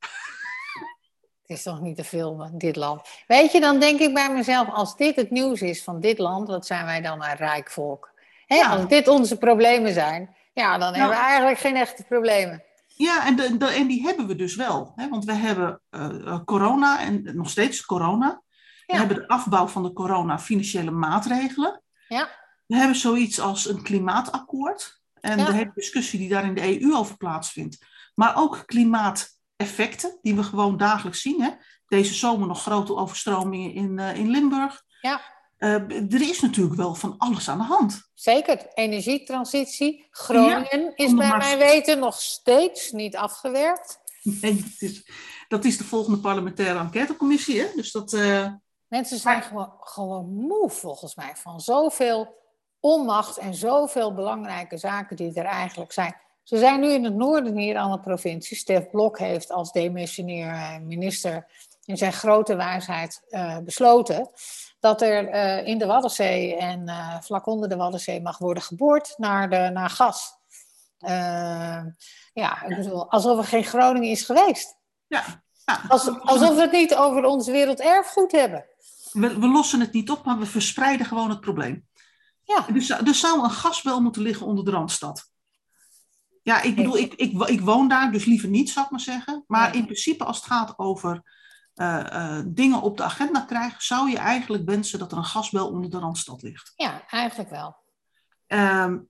Het 1.43 1.59
is 1.59 1.63
toch 1.63 1.81
niet 1.81 1.97
te 1.97 2.05
filmen, 2.05 2.59
dit 2.59 2.77
land. 2.77 3.01
Weet 3.27 3.53
je, 3.53 3.61
dan 3.61 3.81
denk 3.81 4.01
ik 4.01 4.15
bij 4.15 4.33
mezelf, 4.33 4.69
als 4.69 4.97
dit 4.97 5.17
het 5.17 5.31
nieuws 5.31 5.61
is 5.61 5.83
van 5.83 6.01
dit 6.01 6.19
land, 6.19 6.49
wat 6.49 6.67
zijn 6.67 6.85
wij 6.85 7.01
dan 7.01 7.25
een 7.25 7.37
rijk 7.37 7.71
volk? 7.71 8.11
Hè, 8.47 8.57
ja. 8.57 8.69
Als 8.69 8.89
dit 8.89 9.09
onze 9.09 9.39
problemen 9.39 9.93
zijn, 9.93 10.37
ja, 10.53 10.79
dan 10.79 10.95
hebben 10.95 11.17
we 11.17 11.23
eigenlijk 11.23 11.59
geen 11.59 11.77
echte 11.77 12.05
problemen. 12.05 12.63
Ja, 12.87 13.27
en, 13.27 13.37
de, 13.37 13.57
de, 13.57 13.67
en 13.67 13.87
die 13.87 14.03
hebben 14.03 14.27
we 14.27 14.37
dus 14.37 14.55
wel. 14.55 14.93
Hè? 14.97 15.09
Want 15.09 15.25
we 15.25 15.33
hebben 15.33 15.81
uh, 15.91 16.39
corona 16.45 17.01
en 17.01 17.37
nog 17.37 17.51
steeds 17.51 17.85
corona. 17.85 18.43
We 18.87 18.97
hebben 18.97 19.17
de 19.17 19.29
afbouw 19.29 19.67
van 19.67 19.83
de 19.83 19.93
corona 19.93 20.39
financiële 20.39 20.91
maatregelen. 20.91 21.83
Ja. 22.09 22.29
We 22.67 22.77
hebben 22.77 22.97
zoiets 22.97 23.41
als 23.41 23.69
een 23.69 23.83
klimaatakkoord. 23.83 25.01
En 25.21 25.37
de 25.37 25.53
hele 25.53 25.73
discussie 25.75 26.19
die 26.19 26.29
daar 26.29 26.45
in 26.45 26.55
de 26.55 26.83
EU 26.83 26.95
over 26.97 27.17
plaatsvindt. 27.17 27.87
Maar 28.15 28.37
ook 28.37 28.63
klimaateffecten, 28.67 30.19
die 30.23 30.35
we 30.35 30.43
gewoon 30.43 30.77
dagelijks 30.77 31.21
zien. 31.21 31.43
Hè? 31.43 31.51
Deze 31.87 32.15
zomer 32.15 32.47
nog 32.47 32.63
grote 32.63 32.97
overstromingen 32.97 33.73
in, 33.73 33.99
uh, 33.99 34.17
in 34.17 34.31
Limburg. 34.31 34.83
Ja. 35.01 35.21
Uh, 35.63 35.75
er 36.13 36.29
is 36.29 36.41
natuurlijk 36.41 36.77
wel 36.77 36.95
van 36.95 37.15
alles 37.19 37.49
aan 37.49 37.59
de 37.59 37.65
hand. 37.65 38.11
Zeker, 38.15 38.67
energietransitie. 38.75 40.07
Groningen 40.11 40.81
ja, 40.81 40.93
is 40.95 41.15
bij 41.15 41.37
mijn 41.37 41.59
weten 41.59 41.99
nog 41.99 42.21
steeds 42.21 42.91
niet 42.91 43.17
afgewerkt. 43.17 44.01
Nee, 44.23 44.55
dat 44.55 44.91
is, 44.91 45.11
dat 45.49 45.65
is 45.65 45.79
de 45.79 45.85
volgende 45.85 46.19
parlementaire 46.19 46.79
enquêtecommissie. 46.79 47.61
Hè? 47.61 47.67
Dus 47.75 47.93
dat, 47.93 48.13
uh... 48.13 48.49
Mensen 48.89 49.19
zijn 49.19 49.39
maar... 49.39 49.47
gewoon, 49.47 49.73
gewoon 49.81 50.35
moe 50.35 50.71
volgens 50.71 51.15
mij 51.15 51.33
van 51.37 51.61
zoveel 51.61 52.35
onmacht 52.81 53.37
en 53.37 53.55
zoveel 53.55 54.15
belangrijke 54.15 54.77
zaken 54.77 55.17
die 55.17 55.35
er 55.35 55.45
eigenlijk 55.45 55.93
zijn. 55.93 56.17
Ze 56.43 56.59
zijn 56.59 56.81
nu 56.81 56.91
in 56.91 57.05
het 57.05 57.15
noorden 57.15 57.57
hier 57.57 57.77
aan 57.77 57.93
de 57.93 58.01
provincie. 58.01 58.57
Stef 58.57 58.91
Blok 58.91 59.19
heeft 59.19 59.51
als 59.51 59.73
demissionair 59.73 60.83
minister 60.83 61.47
in 61.85 61.97
zijn 61.97 62.13
grote 62.13 62.55
wijsheid 62.55 63.23
uh, 63.31 63.59
besloten 63.59 64.31
dat 64.83 65.03
er 65.03 65.35
uh, 65.35 65.67
in 65.67 65.79
de 65.79 65.87
Waddenzee 65.87 66.57
en 66.57 66.89
uh, 66.89 67.21
vlak 67.21 67.47
onder 67.47 67.69
de 67.69 67.77
Waddenzee 67.77 68.23
mag 68.23 68.39
worden 68.39 68.63
geboord 68.63 69.15
naar, 69.17 69.51
de, 69.51 69.71
naar 69.73 69.91
gas. 69.91 70.37
Uh, 71.01 71.85
ja, 72.33 72.63
ik 72.63 72.77
bedoel, 72.77 73.11
alsof 73.11 73.39
er 73.39 73.45
geen 73.45 73.65
Groningen 73.65 74.11
is 74.11 74.23
geweest. 74.23 74.77
Ja. 75.07 75.43
ja. 75.65 75.81
Als, 75.89 76.21
alsof 76.21 76.55
we 76.55 76.61
het 76.61 76.73
niet 76.73 76.95
over 76.95 77.25
ons 77.25 77.47
werelderfgoed 77.47 78.33
hebben. 78.33 78.67
We, 79.13 79.39
we, 79.39 79.49
lossen 79.49 79.81
het 79.81 79.93
niet 79.93 80.11
op, 80.11 80.25
maar 80.25 80.39
we 80.39 80.47
verspreiden 80.47 81.07
gewoon 81.07 81.31
het 81.31 81.41
probleem. 81.41 81.89
Ja. 82.43 82.67
Dus 82.73 82.91
er 82.91 83.15
zou 83.15 83.43
een 83.43 83.51
gasbel 83.51 84.01
moeten 84.01 84.23
liggen 84.23 84.47
onder 84.47 84.65
de 84.65 84.71
Randstad. 84.71 85.31
Ja, 86.43 86.63
ik 86.63 86.77
bedoel, 86.77 86.97
ik, 86.97 87.15
ik, 87.15 87.43
ik 87.43 87.61
woon 87.61 87.89
daar, 87.89 88.13
dus 88.13 88.25
liever 88.25 88.49
niet, 88.49 88.71
zou 88.71 88.85
ik 88.85 88.91
maar 88.91 89.01
zeggen. 89.01 89.45
Maar 89.47 89.75
in 89.75 89.85
principe, 89.85 90.25
als 90.25 90.37
het 90.37 90.47
gaat 90.47 90.79
over 90.79 91.23
uh, 91.75 92.07
uh, 92.13 92.41
dingen 92.47 92.83
op 92.83 92.97
de 92.97 93.03
agenda 93.03 93.41
krijgen, 93.41 93.83
zou 93.83 94.11
je 94.11 94.19
eigenlijk 94.19 94.65
wensen 94.65 94.99
dat 94.99 95.13
er 95.13 95.19
een 95.19 95.25
gasbel 95.25 95.69
onder 95.69 95.91
de 95.91 95.99
Randstad 95.99 96.43
ligt. 96.43 96.73
Ja, 96.77 97.07
eigenlijk 97.09 97.51
wel. 97.51 97.77
Um, 98.47 99.09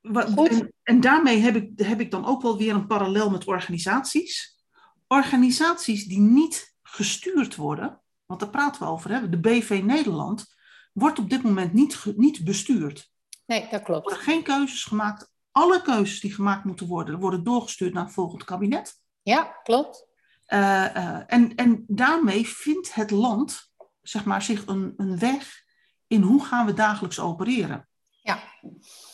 en, 0.00 0.72
en, 0.82 1.00
daarmee 1.00 1.38
heb 1.38 1.56
ik, 1.56 1.70
heb 1.76 2.00
ik 2.00 2.10
dan 2.10 2.26
ook 2.26 2.42
wel 2.42 2.58
weer 2.58 2.74
een 2.74 2.86
parallel 2.86 3.30
met 3.30 3.44
organisaties. 3.44 4.64
Organisaties 5.06 6.04
die 6.04 6.20
niet 6.20 6.74
gestuurd 6.82 7.56
worden, 7.56 8.00
want 8.26 8.40
daar 8.40 8.50
praten 8.50 8.82
we 8.82 8.88
over, 8.88 9.10
hè? 9.10 9.28
de 9.28 9.40
BV 9.40 9.80
Nederland, 9.84 10.54
wordt 10.92 11.18
op 11.18 11.30
dit 11.30 11.42
moment 11.42 11.72
niet, 11.72 12.04
niet 12.16 12.44
bestuurd. 12.44 13.10
Nee, 13.46 13.68
dat 13.70 13.82
klopt. 13.82 13.88
Er 13.88 14.02
worden 14.02 14.18
geen 14.18 14.42
keuzes 14.42 14.84
gemaakt. 14.84 15.30
Alle 15.50 15.82
keuzes 15.82 16.20
die 16.20 16.34
gemaakt 16.34 16.64
moeten 16.64 16.86
worden, 16.86 17.18
worden 17.18 17.44
doorgestuurd 17.44 17.92
naar 17.92 18.04
het 18.04 18.12
volgend 18.12 18.44
kabinet. 18.44 19.00
Ja, 19.22 19.42
klopt. 19.62 20.06
Uh, 20.48 20.58
uh, 20.96 21.20
en, 21.26 21.54
en 21.54 21.84
daarmee 21.86 22.46
vindt 22.46 22.94
het 22.94 23.10
land 23.10 23.70
zeg 24.02 24.24
maar, 24.24 24.42
zich 24.42 24.66
een, 24.66 24.94
een 24.96 25.18
weg 25.18 25.64
in 26.06 26.22
hoe 26.22 26.44
gaan 26.44 26.66
we 26.66 26.74
dagelijks 26.74 27.20
opereren. 27.20 27.88
Ja. 28.22 28.38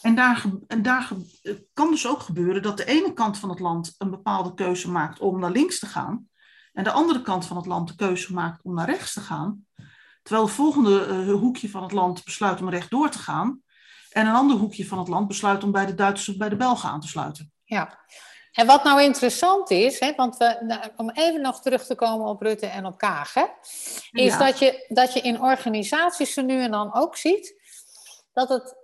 En 0.03 0.15
daar, 0.15 0.45
en 0.67 0.83
daar 0.83 1.09
kan 1.73 1.91
dus 1.91 2.07
ook 2.07 2.21
gebeuren 2.21 2.63
dat 2.63 2.77
de 2.77 2.85
ene 2.85 3.13
kant 3.13 3.39
van 3.39 3.49
het 3.49 3.61
land 3.61 3.95
een 3.99 4.11
bepaalde 4.11 4.55
keuze 4.55 4.91
maakt 4.91 5.19
om 5.19 5.41
naar 5.41 5.51
links 5.51 5.79
te 5.79 5.87
gaan. 5.87 6.29
En 6.73 6.85
de 6.85 6.93
andere 6.93 7.23
kant 7.23 7.47
van 7.47 7.57
het 7.57 7.67
land 7.67 7.89
de 7.89 7.95
keuze 7.95 8.33
maakt 8.33 8.63
om 8.63 8.75
naar 8.75 8.87
rechts 8.87 9.13
te 9.13 9.21
gaan. 9.21 9.67
Terwijl 10.23 10.47
het 10.47 10.55
volgende 10.55 11.07
uh, 11.07 11.35
hoekje 11.35 11.71
van 11.71 11.83
het 11.83 11.93
land 11.93 12.25
besluit 12.25 12.61
om 12.61 12.69
rechtdoor 12.69 13.11
te 13.11 13.19
gaan. 13.19 13.63
En 14.11 14.27
een 14.27 14.35
ander 14.35 14.57
hoekje 14.57 14.87
van 14.87 14.99
het 14.99 15.09
land 15.09 15.29
besluit 15.29 15.65
om 15.65 15.73
bij 15.73 15.87
de 15.87 15.95
Duitsers 15.95 16.29
of 16.29 16.37
bij 16.37 16.49
de 16.49 16.57
Belgen 16.57 16.89
aan 16.89 17.01
te 17.01 17.09
sluiten. 17.09 17.53
Ja, 17.65 17.99
en 18.53 18.67
wat 18.67 18.85
nou 18.85 19.03
interessant 19.03 19.71
is, 19.71 20.01
hè, 20.01 20.13
want 20.17 20.37
we, 20.37 20.57
nou, 20.61 20.81
om 20.97 21.11
even 21.11 21.41
nog 21.41 21.61
terug 21.61 21.87
te 21.87 21.95
komen 21.95 22.27
op 22.27 22.43
Rutte 22.43 22.67
en 22.67 22.87
op 22.87 22.99
Kaag, 22.99 23.35
hè, 23.35 23.45
is 24.13 24.33
ja. 24.33 24.39
dat, 24.39 24.59
je, 24.59 24.85
dat 24.89 25.13
je 25.13 25.21
in 25.21 25.43
organisaties 25.43 26.37
er 26.37 26.45
nu 26.45 26.63
en 26.63 26.71
dan 26.71 26.95
ook 26.95 27.17
ziet 27.17 27.61
dat 28.33 28.49
het 28.49 28.77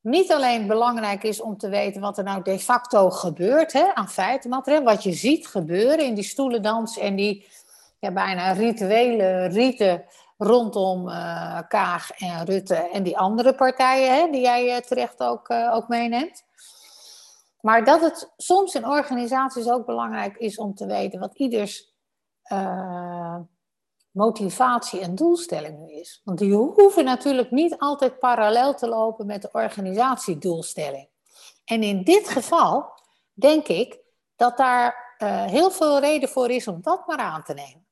niet 0.00 0.32
alleen 0.32 0.66
belangrijk 0.66 1.22
is 1.22 1.40
om 1.40 1.56
te 1.56 1.68
weten 1.68 2.00
wat 2.00 2.18
er 2.18 2.24
nou 2.24 2.42
de 2.42 2.58
facto 2.58 3.10
gebeurt 3.10 3.72
hè, 3.72 3.94
aan 3.94 4.08
feitenmateriaal, 4.08 4.82
wat 4.82 5.02
je 5.02 5.12
ziet 5.12 5.46
gebeuren 5.46 6.04
in 6.04 6.14
die 6.14 6.24
stoelendans 6.24 6.98
en 6.98 7.16
die 7.16 7.46
ja, 7.98 8.10
bijna 8.10 8.52
rituele 8.52 9.46
rieten 9.46 10.04
rondom 10.38 11.08
uh, 11.08 11.58
Kaag 11.68 12.10
en 12.10 12.44
Rutte 12.44 12.74
en 12.74 13.02
die 13.02 13.18
andere 13.18 13.54
partijen 13.54 14.14
hè, 14.14 14.30
die 14.30 14.40
jij 14.40 14.76
uh, 14.76 14.76
terecht 14.76 15.20
ook, 15.20 15.48
uh, 15.48 15.74
ook 15.74 15.88
meeneemt. 15.88 16.44
Maar 17.64 17.84
dat 17.84 18.00
het 18.00 18.32
soms 18.36 18.74
in 18.74 18.86
organisaties 18.86 19.68
ook 19.68 19.86
belangrijk 19.86 20.36
is 20.36 20.58
om 20.58 20.74
te 20.74 20.86
weten 20.86 21.20
wat 21.20 21.38
ieders 21.38 21.94
uh, 22.52 23.38
motivatie 24.10 25.00
en 25.00 25.14
doelstelling 25.14 25.78
nu 25.78 25.92
is. 25.92 26.20
Want 26.24 26.38
die 26.38 26.54
hoeven 26.54 27.04
natuurlijk 27.04 27.50
niet 27.50 27.78
altijd 27.78 28.18
parallel 28.18 28.74
te 28.74 28.88
lopen 28.88 29.26
met 29.26 29.42
de 29.42 29.48
organisatiedoelstelling. 29.52 31.08
En 31.64 31.82
in 31.82 32.02
dit 32.02 32.28
geval 32.28 33.00
denk 33.32 33.66
ik 33.66 33.98
dat 34.36 34.56
daar 34.56 35.16
uh, 35.18 35.44
heel 35.44 35.70
veel 35.70 36.00
reden 36.00 36.28
voor 36.28 36.50
is 36.50 36.68
om 36.68 36.82
dat 36.82 37.06
maar 37.06 37.18
aan 37.18 37.42
te 37.42 37.54
nemen. 37.54 37.86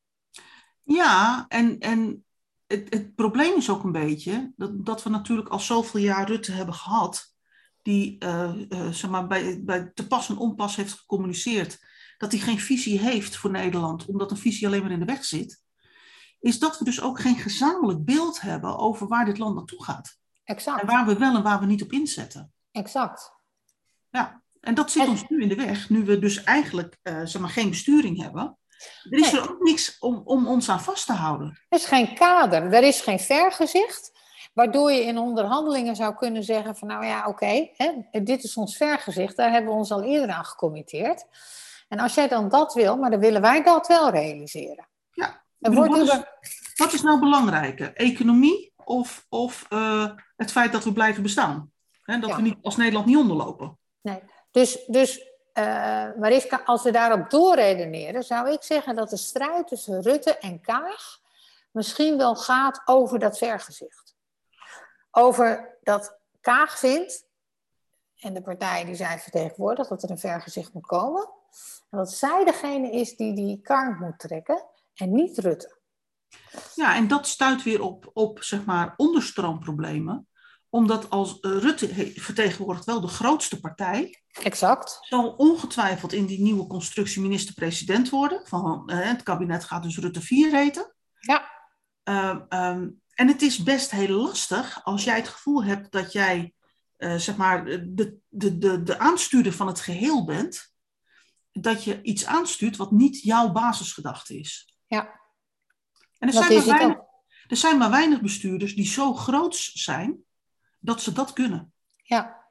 Ja, 0.83 1.45
en, 1.49 1.79
en 1.79 2.25
het, 2.67 2.87
het 2.95 3.15
probleem 3.15 3.57
is 3.57 3.71
ook 3.71 3.83
een 3.83 3.93
beetje 3.93 4.53
dat, 4.57 4.87
dat 4.87 5.03
we 5.03 5.11
natuurlijk 5.11 5.49
al 5.49 5.61
zoveel 5.61 6.01
jaar 6.01 6.27
Rutte 6.27 6.53
hebben 6.53 6.75
gehad 6.75 7.32
die 7.83 8.25
uh, 8.25 8.53
uh, 8.69 8.89
zeg 8.89 9.11
maar 9.11 9.27
bij, 9.27 9.61
bij 9.65 9.91
te 9.95 10.07
pas 10.07 10.29
en 10.29 10.37
onpas 10.37 10.77
heeft 10.77 10.93
gecommuniceerd 10.93 11.79
dat 12.19 12.33
hij 12.33 12.41
geen 12.41 12.61
visie 12.61 12.99
heeft 12.99 13.37
voor 13.37 13.51
Nederland, 13.51 14.07
omdat 14.07 14.31
een 14.31 14.37
visie 14.37 14.67
alleen 14.67 14.83
maar 14.83 14.91
in 14.91 14.99
de 14.99 15.05
weg 15.05 15.25
zit, 15.25 15.63
is 16.41 16.59
dat 16.59 16.79
we 16.79 16.85
dus 16.85 17.01
ook 17.01 17.21
geen 17.21 17.37
gezamenlijk 17.37 18.05
beeld 18.05 18.41
hebben 18.41 18.79
over 18.79 19.09
waar 19.09 19.25
dit 19.25 19.39
land 19.39 19.55
naartoe 19.55 19.85
gaat. 19.85 20.19
Exact. 20.45 20.81
En 20.81 20.87
waar 20.87 21.07
we 21.07 21.19
wel 21.19 21.37
en 21.37 21.43
waar 21.43 21.61
we 21.61 21.67
niet 21.67 21.83
op 21.83 21.93
inzetten. 21.93 22.53
Exact. 22.71 23.33
Ja, 24.11 24.43
en 24.61 24.75
dat 24.75 24.91
zit 24.91 25.03
en... 25.03 25.09
ons 25.09 25.29
nu 25.29 25.43
in 25.43 25.49
de 25.49 25.55
weg, 25.55 25.91
nu 25.91 26.05
we 26.05 26.19
dus 26.19 26.43
eigenlijk 26.45 26.99
uh, 27.03 27.21
zeg 27.25 27.41
maar, 27.41 27.51
geen 27.51 27.71
besturing 27.71 28.23
hebben. 28.23 28.59
Er 29.11 29.19
is 29.19 29.33
nee. 29.33 29.41
er 29.41 29.51
ook 29.51 29.61
niks 29.61 29.99
om, 29.99 30.23
om 30.25 30.47
ons 30.47 30.69
aan 30.69 30.81
vast 30.81 31.07
te 31.07 31.13
houden. 31.13 31.47
Er 31.69 31.79
is 31.79 31.85
geen 31.85 32.15
kader, 32.15 32.73
er 32.73 32.83
is 32.83 33.01
geen 33.01 33.21
vergezicht. 33.21 34.21
Waardoor 34.53 34.93
je 34.93 35.05
in 35.05 35.19
onderhandelingen 35.19 35.97
zou 35.97 36.15
kunnen 36.15 36.43
zeggen 36.43 36.77
van 36.77 36.89
nou 36.89 37.05
ja, 37.05 37.27
oké, 37.27 37.29
okay, 37.29 38.09
dit 38.23 38.45
is 38.45 38.57
ons 38.57 38.77
vergezicht, 38.77 39.37
daar 39.37 39.51
hebben 39.51 39.71
we 39.71 39.77
ons 39.77 39.91
al 39.91 40.03
eerder 40.03 40.31
aan 40.31 40.45
gecommitteerd. 40.45 41.25
En 41.89 41.99
als 41.99 42.15
jij 42.15 42.29
dan 42.29 42.49
dat 42.49 42.75
wil, 42.75 42.97
maar 42.97 43.11
dan 43.11 43.21
willen 43.21 43.41
wij 43.41 43.63
dat 43.63 43.87
wel 43.87 44.11
realiseren. 44.11 44.89
Ja, 45.11 45.43
bedoel, 45.59 45.87
wat, 45.87 45.99
is, 45.99 46.21
wat, 46.77 46.93
is, 46.93 47.03
nou 47.03 47.21
belangrijker? 47.21 47.95
Economie 47.95 48.73
of, 48.85 49.27
of 49.29 49.67
uh, 49.71 50.11
het 50.37 50.53
feit 50.53 50.73
dat 50.73 50.85
we 50.85 50.93
blijven 50.93 51.23
bestaan? 51.23 51.73
Dat 52.05 52.27
ja. 52.27 52.37
we 52.37 52.43
niet, 52.43 52.57
als 52.63 52.77
Nederland 52.77 53.07
niet 53.07 53.17
onderlopen. 53.17 53.79
Nee, 54.01 54.23
dus, 54.51 54.85
dus 54.87 55.27
uh, 55.59 56.09
Mariska, 56.19 56.63
als 56.65 56.83
we 56.83 56.91
daarop 56.91 57.31
doorredeneren, 57.31 58.23
zou 58.23 58.51
ik 58.51 58.63
zeggen 58.63 58.97
dat 58.97 59.11
de 59.11 59.17
strijd 59.17 59.69
tussen 59.69 60.03
Rutte 60.03 60.39
en 60.39 60.61
Kaag 60.61 61.21
misschien 61.71 62.17
wel 62.17 62.37
gaat 62.37 62.83
over 62.85 63.19
dat 63.19 63.39
vergezicht 63.39 64.02
over 65.13 65.79
dat 65.83 66.19
Kaag 66.41 66.79
vindt, 66.79 67.27
en 68.19 68.35
de 68.35 68.43
partij 68.43 68.85
die 68.85 68.95
zij 68.95 69.19
vertegenwoordigt, 69.19 69.89
dat 69.89 70.03
er 70.03 70.11
een 70.11 70.19
vergezicht 70.19 70.73
moet 70.73 70.87
komen. 70.87 71.31
En 71.91 71.99
dat 71.99 72.13
zij 72.13 72.45
degene 72.45 72.91
is 72.91 73.17
die 73.17 73.35
die 73.35 73.61
kar 73.61 73.97
moet 74.01 74.19
trekken 74.19 74.65
en 74.95 75.13
niet 75.13 75.39
Rutte. 75.39 75.81
Ja, 76.75 76.97
en 76.97 77.09
dat 77.09 77.27
stuit 77.27 77.63
weer 77.63 77.83
op, 77.83 78.11
op 78.13 78.43
zeg 78.43 78.65
maar, 78.65 78.95
onderstroomproblemen. 78.97 80.27
Omdat 80.69 81.11
als 81.11 81.39
Rutte 81.41 82.13
vertegenwoordigt 82.15 82.85
wel 82.85 83.01
de 83.01 83.09
grootste 83.09 83.61
partij. 83.61 84.23
Exact. 84.43 84.99
Zal 85.01 85.31
ongetwijfeld 85.31 86.13
in 86.13 86.27
die 86.27 86.41
nieuwe 86.41 86.67
constructie 86.67 87.23
minister-president 87.23 88.11
worden. 88.11 88.47
Van, 88.47 88.83
uh, 88.87 89.01
het 89.01 89.23
kabinet 89.23 89.65
gaat 89.65 89.83
dus 89.83 89.99
Rutte 89.99 90.21
4 90.21 90.51
heten. 90.51 90.95
Ja. 91.19 91.51
Uh, 92.05 92.41
um, 92.49 93.02
En 93.23 93.29
het 93.29 93.43
is 93.43 93.63
best 93.63 93.91
heel 93.91 94.09
lastig 94.09 94.85
als 94.85 95.05
jij 95.05 95.17
het 95.17 95.29
gevoel 95.29 95.65
hebt 95.65 95.93
dat 95.93 96.13
jij, 96.13 96.55
uh, 96.99 97.15
zeg 97.17 97.37
maar, 97.37 97.65
de, 97.65 98.19
de, 98.29 98.59
de, 98.59 98.83
de 98.83 98.99
aanstuurder 98.99 99.53
van 99.53 99.67
het 99.67 99.81
geheel 99.81 100.25
bent, 100.25 100.75
dat 101.53 101.85
je 101.85 102.03
iets 102.03 102.27
aanstuurt 102.27 102.77
wat 102.77 102.91
niet 102.91 103.21
jouw 103.21 103.53
basisgedachte 103.53 104.39
is. 104.39 104.77
Ja. 104.87 105.21
En 106.19 106.29
er, 106.29 106.35
zijn 106.35 106.55
maar, 106.55 106.79
weinig, 106.79 106.99
er 107.47 107.57
zijn 107.57 107.79
maar 107.79 107.91
weinig 107.91 108.21
bestuurders 108.21 108.75
die 108.75 108.87
zo 108.87 109.15
groot 109.15 109.57
zijn 109.57 110.25
dat 110.79 111.03
ze 111.03 111.13
dat 111.13 111.33
kunnen. 111.33 111.73
Ja. 112.03 112.45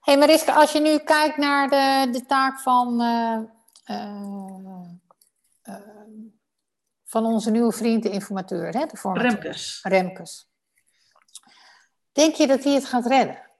hey 0.00 0.18
Mariska, 0.18 0.54
als 0.54 0.72
je 0.72 0.80
nu 0.80 0.98
kijkt 0.98 1.36
naar 1.36 1.68
de, 1.68 2.12
de 2.12 2.26
taak 2.26 2.60
van, 2.60 3.00
uh, 3.00 3.38
uh, 3.86 4.71
van 7.12 7.24
onze 7.24 7.50
nieuwe 7.50 7.72
vriend, 7.72 8.02
de 8.02 8.10
informateur, 8.10 8.72
hè, 8.72 8.86
de 8.86 8.96
formateur. 8.96 9.30
Remkes. 9.30 9.80
Remkes. 9.82 10.50
Denk 12.12 12.34
je 12.34 12.46
dat 12.46 12.64
hij 12.64 12.72
het 12.72 12.84
gaat 12.84 13.06
redden? 13.06 13.50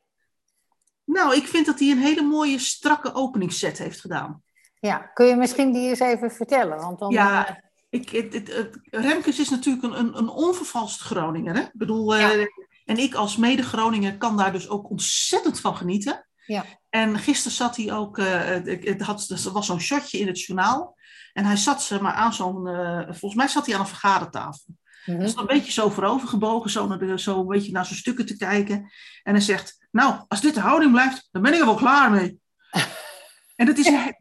Nou, 1.04 1.36
ik 1.36 1.46
vind 1.46 1.66
dat 1.66 1.78
hij 1.78 1.90
een 1.90 1.98
hele 1.98 2.22
mooie, 2.22 2.58
strakke 2.58 3.14
openingsset 3.14 3.78
heeft 3.78 4.00
gedaan. 4.00 4.42
Ja, 4.80 4.98
kun 4.98 5.26
je 5.26 5.36
misschien 5.36 5.72
die 5.72 5.88
eens 5.88 5.98
even 5.98 6.30
vertellen? 6.30 6.78
Want 6.78 6.98
dan, 6.98 7.10
ja, 7.10 7.50
uh... 7.50 7.56
ik, 7.90 8.08
het, 8.08 8.32
het, 8.32 8.78
Remkes 8.90 9.38
is 9.38 9.48
natuurlijk 9.48 9.84
een, 9.84 9.98
een, 9.98 10.18
een 10.18 10.28
onvervalst 10.28 11.00
Groninger. 11.00 11.54
Hè? 11.54 11.60
Ik 11.60 11.70
bedoel, 11.72 12.16
ja. 12.16 12.34
uh, 12.34 12.46
en 12.84 12.96
ik 12.96 13.14
als 13.14 13.36
mede-Groninger 13.36 14.18
kan 14.18 14.36
daar 14.36 14.52
dus 14.52 14.68
ook 14.68 14.90
ontzettend 14.90 15.60
van 15.60 15.76
genieten. 15.76 16.26
Ja. 16.46 16.64
En 16.90 17.18
gisteren 17.18 17.56
zat 17.56 17.76
hij 17.76 17.92
ook, 17.92 18.18
uh, 18.18 18.26
het 18.64 19.00
had, 19.00 19.28
er 19.28 19.52
was 19.52 19.66
zo'n 19.66 19.80
shotje 19.80 20.18
in 20.18 20.26
het 20.26 20.40
journaal. 20.40 20.96
En 21.32 21.44
hij 21.44 21.56
zat 21.56 21.82
ze 21.82 22.02
maar 22.02 22.12
aan 22.12 22.32
zo'n, 22.32 22.66
volgens 23.04 23.34
mij 23.34 23.48
zat 23.48 23.66
hij 23.66 23.74
aan 23.74 23.80
een 23.80 23.86
vergadertafel. 23.86 24.64
Mm 25.04 25.14
-hmm. 25.14 25.24
Dus 25.24 25.36
een 25.36 25.46
beetje 25.46 25.72
zo 25.72 25.88
voorover 25.88 26.28
gebogen, 26.28 26.70
zo, 26.70 26.86
naar 26.86 26.98
de, 26.98 27.18
zo 27.18 27.40
een 27.40 27.46
beetje 27.46 27.72
naar 27.72 27.86
zijn 27.86 27.98
stukken 27.98 28.26
te 28.26 28.36
kijken. 28.36 28.90
En 29.22 29.32
hij 29.32 29.40
zegt, 29.40 29.86
nou, 29.90 30.24
als 30.28 30.40
dit 30.40 30.54
de 30.54 30.60
houding 30.60 30.92
blijft, 30.92 31.28
dan 31.30 31.42
ben 31.42 31.52
ik 31.52 31.60
er 31.60 31.66
wel 31.66 31.74
klaar 31.74 32.10
mee. 32.10 32.40
en 33.56 33.66
dat 33.66 33.78
is, 33.78 33.86
ik, 33.86 34.16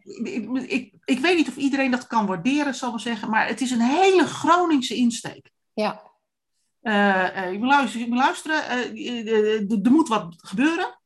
ik, 0.67 0.93
ik, 1.03 1.19
weet 1.19 1.35
niet 1.35 1.47
of 1.47 1.55
iedereen 1.55 1.91
dat 1.91 2.07
kan 2.07 2.25
waarderen, 2.25 2.75
zal 2.75 2.87
ik 2.87 2.93
maar 2.93 3.03
zeggen, 3.03 3.29
maar 3.29 3.47
het 3.47 3.61
is 3.61 3.71
een 3.71 3.81
hele 3.81 4.27
Groningse 4.27 4.95
insteek. 4.95 5.49
Ja. 5.73 6.09
Uh, 6.81 7.35
uh, 7.35 7.51
je 7.51 7.57
moet 7.57 7.67
luisteren, 7.67 8.05
je 8.05 8.13
moet 8.13 8.23
luisteren 8.23 8.97
uh, 8.97 9.85
er 9.85 9.91
moet 9.91 10.07
wat 10.07 10.35
gebeuren. 10.37 10.99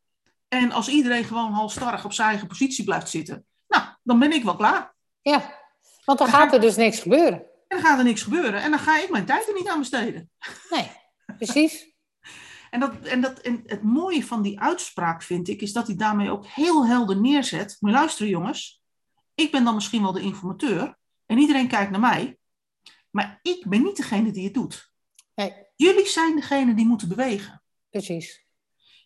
En 0.47 0.71
als 0.71 0.87
iedereen 0.87 1.23
gewoon 1.23 1.51
halstarrig 1.51 2.05
op 2.05 2.13
zijn 2.13 2.29
eigen 2.29 2.47
positie 2.47 2.83
blijft 2.83 3.09
zitten, 3.09 3.45
nou, 3.67 3.83
dan 4.03 4.19
ben 4.19 4.31
ik 4.31 4.43
wel 4.43 4.55
klaar. 4.55 4.95
Ja, 5.21 5.64
want 6.05 6.19
dan, 6.19 6.29
dan 6.29 6.39
gaat 6.39 6.53
er 6.53 6.61
dus 6.61 6.75
niks 6.75 6.99
gebeuren. 6.99 7.39
En 7.67 7.77
dan 7.77 7.79
gaat 7.79 7.97
er 7.97 8.03
niks 8.03 8.21
gebeuren. 8.21 8.61
En 8.61 8.69
dan 8.69 8.79
ga 8.79 8.99
ik 8.99 9.09
mijn 9.09 9.25
tijd 9.25 9.47
er 9.47 9.53
niet 9.53 9.67
aan 9.67 9.79
besteden. 9.79 10.29
Nee, 10.69 10.91
precies. 11.37 11.93
en, 12.71 12.79
dat, 12.79 13.01
en, 13.01 13.21
dat, 13.21 13.39
en 13.39 13.63
het 13.65 13.83
mooie 13.83 14.25
van 14.25 14.41
die 14.41 14.59
uitspraak 14.59 15.23
vind 15.23 15.47
ik, 15.47 15.61
is 15.61 15.73
dat 15.73 15.87
hij 15.87 15.95
daarmee 15.95 16.31
ook 16.31 16.45
heel 16.45 16.87
helder 16.87 17.21
neerzet. 17.21 17.77
Maar 17.79 17.91
luisteren 17.91 18.29
jongens, 18.29 18.81
ik 19.35 19.51
ben 19.51 19.63
dan 19.63 19.75
misschien 19.75 20.01
wel 20.01 20.11
de 20.11 20.21
informateur. 20.21 20.97
En 21.25 21.37
iedereen 21.37 21.67
kijkt 21.67 21.91
naar 21.91 21.99
mij. 21.99 22.37
Maar 23.09 23.39
ik 23.41 23.65
ben 23.67 23.83
niet 23.83 23.97
degene 23.97 24.31
die 24.31 24.43
het 24.43 24.53
doet. 24.53 24.91
Nee. 25.35 25.53
Jullie 25.75 26.07
zijn 26.07 26.35
degene 26.35 26.73
die 26.73 26.85
moeten 26.85 27.07
bewegen. 27.07 27.63
Precies. 27.89 28.45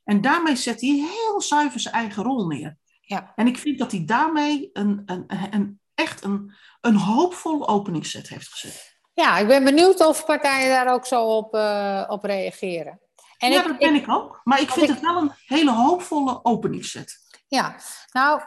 En 0.04 0.22
daarmee 0.22 0.56
zet 0.56 0.82
hij 0.82 0.90
heel 0.90 1.42
zuiver 1.42 1.80
zijn 1.80 1.94
eigen 1.94 2.24
rol 2.24 2.48
neer. 2.48 2.78
Ja. 3.02 3.34
En 3.36 3.48
ik 3.48 3.58
vind 3.58 3.80
dat 3.80 3.92
hij 3.92 4.06
daarmee 4.06 4.70
een, 4.74 5.02
een, 5.06 5.24
een, 5.54 5.80
echt 6.00 6.24
een, 6.24 6.54
een 6.82 6.96
hoopvolle 6.96 7.68
openingsset 7.68 8.30
heeft 8.30 8.48
gezet. 8.48 8.98
Ja, 9.14 9.38
ik 9.38 9.48
ben 9.48 9.64
benieuwd 9.64 10.06
of 10.06 10.26
partijen 10.26 10.70
daar 10.70 10.94
ook 10.94 11.06
zo 11.06 11.24
op, 11.24 11.56
uh, 11.56 12.06
op 12.08 12.24
reageren. 12.24 13.00
En 13.38 13.52
ja, 13.52 13.62
ik, 13.62 13.68
dat 13.68 13.78
ben 13.78 13.96
ik, 13.96 14.02
ik, 14.02 14.10
ook. 14.10 14.42
Maar 14.44 14.62
ik 14.62 14.70
vind 14.70 14.90
ik, 14.90 14.96
het 14.96 15.02
wel 15.02 15.18
een 15.18 15.32
hele 15.46 15.72
hoopvolle 15.72 16.40
openingsset. 16.44 17.18
Ja, 17.48 17.76
nou, 18.12 18.42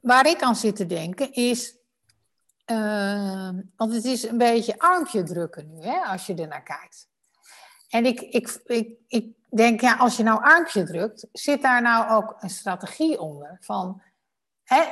waar 0.00 0.26
ik 0.26 0.42
aan 0.42 0.56
zit 0.56 0.76
te 0.76 0.86
denken 0.86 1.32
is... 1.32 1.76
Uh, 2.70 3.50
want 3.76 3.92
het 3.92 4.04
is 4.04 4.22
een 4.22 4.38
beetje 4.38 4.78
armpje 4.78 5.22
drukken 5.22 5.68
nu, 5.68 5.82
hè, 5.82 6.00
als 6.00 6.26
je 6.26 6.34
er 6.34 6.48
naar 6.48 6.62
kijkt. 6.62 7.08
En 7.88 8.06
ik, 8.06 8.20
ik, 8.20 8.60
ik, 8.64 8.98
ik 9.06 9.32
denk, 9.50 9.80
ja, 9.80 9.96
als 9.96 10.16
je 10.16 10.22
nou 10.22 10.44
armpje 10.44 10.84
drukt, 10.84 11.26
zit 11.32 11.62
daar 11.62 11.82
nou 11.82 12.10
ook 12.10 12.36
een 12.38 12.50
strategie 12.50 13.20
onder? 13.20 13.56
Van, 13.60 14.02
hè, 14.68 14.82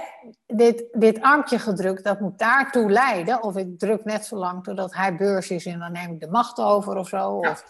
dit, 0.47 0.85
dit 0.93 1.23
armpje 1.23 1.59
gedrukt, 1.59 2.05
dat 2.05 2.21
moet 2.21 2.39
daartoe 2.39 2.91
leiden. 2.91 3.43
Of 3.43 3.57
ik 3.57 3.79
druk 3.79 4.05
net 4.05 4.27
zo 4.27 4.37
lang 4.37 4.65
totdat 4.65 4.95
hij 4.95 5.17
beurs 5.17 5.51
is 5.51 5.67
en 5.67 5.79
dan 5.79 5.93
neem 5.93 6.13
ik 6.13 6.21
de 6.21 6.31
macht 6.31 6.59
over 6.59 6.97
of 6.97 7.09
zo. 7.09 7.39
Ja. 7.41 7.51
Of 7.51 7.65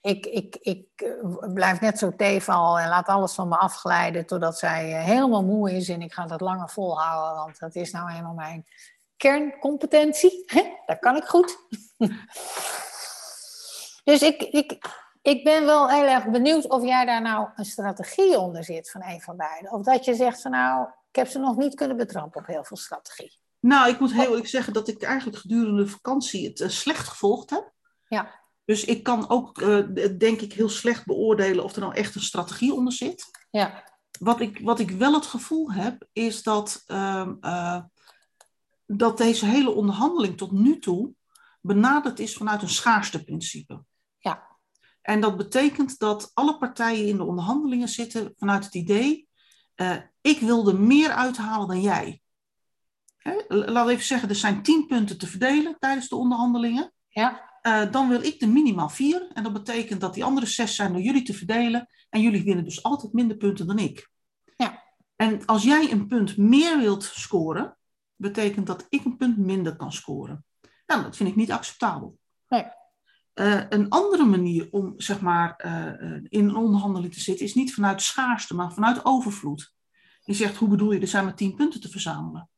ik, 0.00 0.26
ik, 0.26 0.56
ik 0.60 1.16
blijf 1.54 1.80
net 1.80 1.98
zo 1.98 2.12
teval 2.16 2.78
en 2.78 2.88
laat 2.88 3.06
alles 3.06 3.32
van 3.32 3.48
me 3.48 3.56
afglijden 3.56 4.26
totdat 4.26 4.58
zij 4.58 4.84
helemaal 5.02 5.44
moe 5.44 5.72
is 5.72 5.88
en 5.88 6.02
ik 6.02 6.12
ga 6.12 6.26
dat 6.26 6.40
langer 6.40 6.68
volhouden, 6.68 7.36
want 7.36 7.58
dat 7.58 7.74
is 7.74 7.90
nou 7.90 8.10
helemaal 8.10 8.34
mijn 8.34 8.66
kerncompetentie. 9.16 10.44
Dat 10.86 10.98
kan 10.98 11.16
ik 11.16 11.24
goed. 11.24 11.56
Dus 14.04 14.22
ik, 14.22 14.42
ik, 14.42 14.78
ik 15.22 15.44
ben 15.44 15.64
wel 15.64 15.90
heel 15.90 16.06
erg 16.06 16.26
benieuwd 16.26 16.68
of 16.68 16.82
jij 16.82 17.04
daar 17.04 17.22
nou 17.22 17.48
een 17.56 17.64
strategie 17.64 18.38
onder 18.38 18.64
zit 18.64 18.90
van 18.90 19.02
een 19.04 19.20
van 19.20 19.36
beiden. 19.36 19.72
Of 19.72 19.82
dat 19.82 20.04
je 20.04 20.14
zegt 20.14 20.40
van 20.42 20.50
nou, 20.50 20.88
ik 21.16 21.22
heb 21.22 21.30
ze 21.32 21.38
nog 21.38 21.56
niet 21.56 21.74
kunnen 21.74 21.96
betrappen 21.96 22.40
op 22.40 22.46
heel 22.46 22.64
veel 22.64 22.76
strategie. 22.76 23.38
Nou, 23.60 23.88
ik 23.88 24.00
moet 24.00 24.12
heel 24.12 24.28
eerlijk 24.28 24.48
zeggen 24.48 24.72
dat 24.72 24.88
ik 24.88 25.02
eigenlijk 25.02 25.38
gedurende 25.38 25.82
de 25.82 25.88
vakantie 25.88 26.48
het 26.48 26.60
uh, 26.60 26.68
slecht 26.68 27.08
gevolgd 27.08 27.50
heb. 27.50 27.72
Ja. 28.08 28.40
Dus 28.64 28.84
ik 28.84 29.02
kan 29.02 29.28
ook, 29.28 29.60
uh, 29.60 29.86
denk 30.18 30.40
ik, 30.40 30.52
heel 30.52 30.68
slecht 30.68 31.06
beoordelen 31.06 31.64
of 31.64 31.74
er 31.74 31.80
nou 31.80 31.94
echt 31.94 32.14
een 32.14 32.20
strategie 32.20 32.72
onder 32.72 32.92
zit. 32.92 33.30
Ja. 33.50 33.84
Wat 34.18 34.40
ik, 34.40 34.60
wat 34.62 34.78
ik 34.78 34.90
wel 34.90 35.12
het 35.14 35.26
gevoel 35.26 35.72
heb, 35.72 36.08
is 36.12 36.42
dat, 36.42 36.84
uh, 36.86 37.28
uh, 37.40 37.82
dat 38.86 39.18
deze 39.18 39.46
hele 39.46 39.70
onderhandeling 39.70 40.36
tot 40.36 40.52
nu 40.52 40.78
toe 40.78 41.14
benaderd 41.60 42.18
is 42.18 42.36
vanuit 42.36 42.62
een 42.62 42.68
schaarsteprincipe. 42.68 43.84
Ja. 44.18 44.58
En 45.02 45.20
dat 45.20 45.36
betekent 45.36 45.98
dat 45.98 46.30
alle 46.34 46.58
partijen 46.58 47.06
in 47.06 47.16
de 47.16 47.24
onderhandelingen 47.24 47.88
zitten 47.88 48.34
vanuit 48.36 48.64
het 48.64 48.74
idee, 48.74 49.25
uh, 49.76 49.96
ik 50.20 50.40
wil 50.40 50.68
er 50.68 50.80
meer 50.80 51.10
uithalen 51.10 51.68
dan 51.68 51.80
jij. 51.80 52.20
Hè? 53.16 53.36
Laat 53.48 53.88
even 53.88 54.04
zeggen, 54.04 54.28
er 54.28 54.34
zijn 54.34 54.62
tien 54.62 54.86
punten 54.86 55.18
te 55.18 55.26
verdelen 55.26 55.76
tijdens 55.78 56.08
de 56.08 56.16
onderhandelingen. 56.16 56.92
Ja. 57.08 57.44
Uh, 57.62 57.92
dan 57.92 58.08
wil 58.08 58.22
ik 58.22 58.42
er 58.42 58.48
minimaal 58.48 58.88
vier. 58.88 59.28
En 59.32 59.42
dat 59.42 59.52
betekent 59.52 60.00
dat 60.00 60.14
die 60.14 60.24
andere 60.24 60.46
zes 60.46 60.74
zijn 60.74 60.92
door 60.92 61.02
jullie 61.02 61.22
te 61.22 61.34
verdelen. 61.34 61.88
En 62.10 62.20
jullie 62.20 62.44
winnen 62.44 62.64
dus 62.64 62.82
altijd 62.82 63.12
minder 63.12 63.36
punten 63.36 63.66
dan 63.66 63.78
ik. 63.78 64.10
Ja. 64.56 64.82
En 65.16 65.46
als 65.46 65.62
jij 65.62 65.92
een 65.92 66.06
punt 66.06 66.36
meer 66.36 66.78
wilt 66.78 67.02
scoren, 67.04 67.76
betekent 68.16 68.66
dat 68.66 68.86
ik 68.88 69.04
een 69.04 69.16
punt 69.16 69.36
minder 69.36 69.76
kan 69.76 69.92
scoren. 69.92 70.44
Nou, 70.86 71.02
dat 71.02 71.16
vind 71.16 71.28
ik 71.28 71.36
niet 71.36 71.52
acceptabel. 71.52 72.18
Nee. 72.48 72.64
Uh, 73.40 73.62
een 73.68 73.88
andere 73.88 74.24
manier 74.24 74.68
om 74.70 74.94
zeg 74.96 75.20
maar, 75.20 75.62
uh, 75.66 76.20
in 76.28 76.48
een 76.48 76.56
onderhandeling 76.56 77.12
te 77.12 77.20
zitten 77.20 77.46
is 77.46 77.54
niet 77.54 77.74
vanuit 77.74 78.02
schaarste, 78.02 78.54
maar 78.54 78.72
vanuit 78.72 79.04
overvloed. 79.04 79.74
Je 80.20 80.32
zegt, 80.34 80.56
hoe 80.56 80.68
bedoel 80.68 80.92
je, 80.92 81.00
er 81.00 81.06
zijn 81.06 81.24
maar 81.24 81.34
tien 81.34 81.54
punten 81.54 81.80
te 81.80 81.88
verzamelen. 81.88 82.48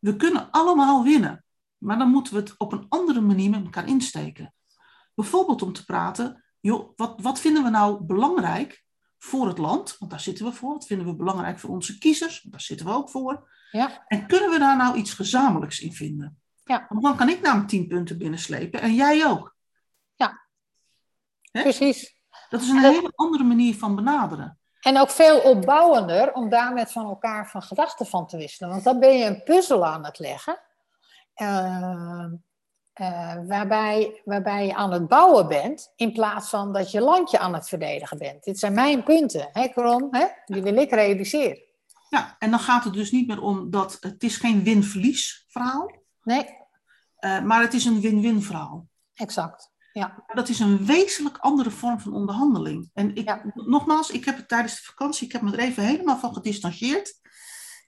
We 0.00 0.16
kunnen 0.16 0.50
allemaal 0.50 1.02
winnen, 1.02 1.44
maar 1.78 1.98
dan 1.98 2.08
moeten 2.08 2.34
we 2.34 2.40
het 2.40 2.54
op 2.58 2.72
een 2.72 2.86
andere 2.88 3.20
manier 3.20 3.50
met 3.50 3.64
elkaar 3.64 3.88
insteken. 3.88 4.54
Bijvoorbeeld 5.14 5.62
om 5.62 5.72
te 5.72 5.84
praten, 5.84 6.44
joh, 6.60 6.92
wat, 6.96 7.20
wat 7.20 7.40
vinden 7.40 7.62
we 7.62 7.70
nou 7.70 8.04
belangrijk 8.04 8.84
voor 9.18 9.46
het 9.46 9.58
land? 9.58 9.96
Want 9.98 10.10
daar 10.10 10.20
zitten 10.20 10.44
we 10.44 10.52
voor. 10.52 10.72
Wat 10.72 10.86
vinden 10.86 11.06
we 11.06 11.16
belangrijk 11.16 11.58
voor 11.58 11.70
onze 11.70 11.98
kiezers? 11.98 12.40
Want 12.42 12.54
daar 12.54 12.64
zitten 12.64 12.86
we 12.86 12.92
ook 12.92 13.10
voor. 13.10 13.48
Ja. 13.70 14.04
En 14.06 14.26
kunnen 14.26 14.50
we 14.50 14.58
daar 14.58 14.76
nou 14.76 14.96
iets 14.96 15.14
gezamenlijks 15.14 15.80
in 15.80 15.92
vinden? 15.92 16.38
Ja. 16.64 16.86
Want 16.88 17.02
dan 17.02 17.16
kan 17.16 17.28
ik 17.28 17.40
namelijk 17.40 17.68
tien 17.68 17.86
punten 17.86 18.18
binnenslepen 18.18 18.80
en 18.80 18.94
jij 18.94 19.26
ook. 19.26 19.53
Precies. 21.62 22.16
Dat 22.48 22.60
is 22.60 22.68
een 22.68 22.82
dat... 22.82 22.94
hele 22.94 23.12
andere 23.14 23.44
manier 23.44 23.74
van 23.74 23.94
benaderen. 23.94 24.58
En 24.80 24.98
ook 24.98 25.10
veel 25.10 25.40
opbouwender 25.40 26.32
om 26.32 26.48
daar 26.48 26.72
met 26.72 26.92
van 26.92 27.04
elkaar 27.06 27.50
van 27.50 27.62
gedachten 27.62 28.06
van 28.06 28.26
te 28.26 28.36
wisselen. 28.36 28.70
Want 28.70 28.84
dan 28.84 29.00
ben 29.00 29.18
je 29.18 29.24
een 29.24 29.42
puzzel 29.42 29.86
aan 29.86 30.04
het 30.04 30.18
leggen. 30.18 30.60
Uh, 31.36 32.26
uh, 33.00 33.34
waarbij, 33.46 34.22
waarbij 34.24 34.66
je 34.66 34.74
aan 34.74 34.92
het 34.92 35.08
bouwen 35.08 35.48
bent, 35.48 35.92
in 35.96 36.12
plaats 36.12 36.48
van 36.48 36.72
dat 36.72 36.90
je 36.90 37.00
landje 37.00 37.38
aan 37.38 37.54
het 37.54 37.68
verdedigen 37.68 38.18
bent. 38.18 38.44
Dit 38.44 38.58
zijn 38.58 38.74
mijn 38.74 39.02
punten, 39.02 39.48
hè, 39.52 39.72
Coron? 39.72 40.08
Hè? 40.10 40.26
Die 40.44 40.62
wil 40.62 40.76
ik 40.76 40.90
realiseren. 40.90 41.62
Ja, 42.08 42.36
en 42.38 42.50
dan 42.50 42.60
gaat 42.60 42.84
het 42.84 42.92
dus 42.92 43.10
niet 43.10 43.26
meer 43.26 43.40
om 43.40 43.70
dat 43.70 43.96
het 44.00 44.22
is 44.22 44.36
geen 44.36 44.64
win-verlies 44.64 45.44
verhaal. 45.48 45.90
Nee. 46.22 46.62
Uh, 47.20 47.42
maar 47.42 47.60
het 47.60 47.74
is 47.74 47.84
een 47.84 48.00
win-win 48.00 48.42
verhaal. 48.42 48.86
Exact. 49.14 49.72
Ja. 49.94 50.24
Dat 50.26 50.48
is 50.48 50.58
een 50.58 50.86
wezenlijk 50.86 51.38
andere 51.38 51.70
vorm 51.70 52.00
van 52.00 52.12
onderhandeling. 52.12 52.90
En 52.92 53.14
ik, 53.14 53.24
ja. 53.24 53.42
nogmaals, 53.54 54.10
ik 54.10 54.24
heb 54.24 54.36
het 54.36 54.48
tijdens 54.48 54.76
de 54.76 54.82
vakantie, 54.82 55.26
ik 55.26 55.32
heb 55.32 55.42
me 55.42 55.52
er 55.52 55.58
even 55.58 55.82
helemaal 55.82 56.18
van 56.18 56.34
gedistanceerd. 56.34 57.20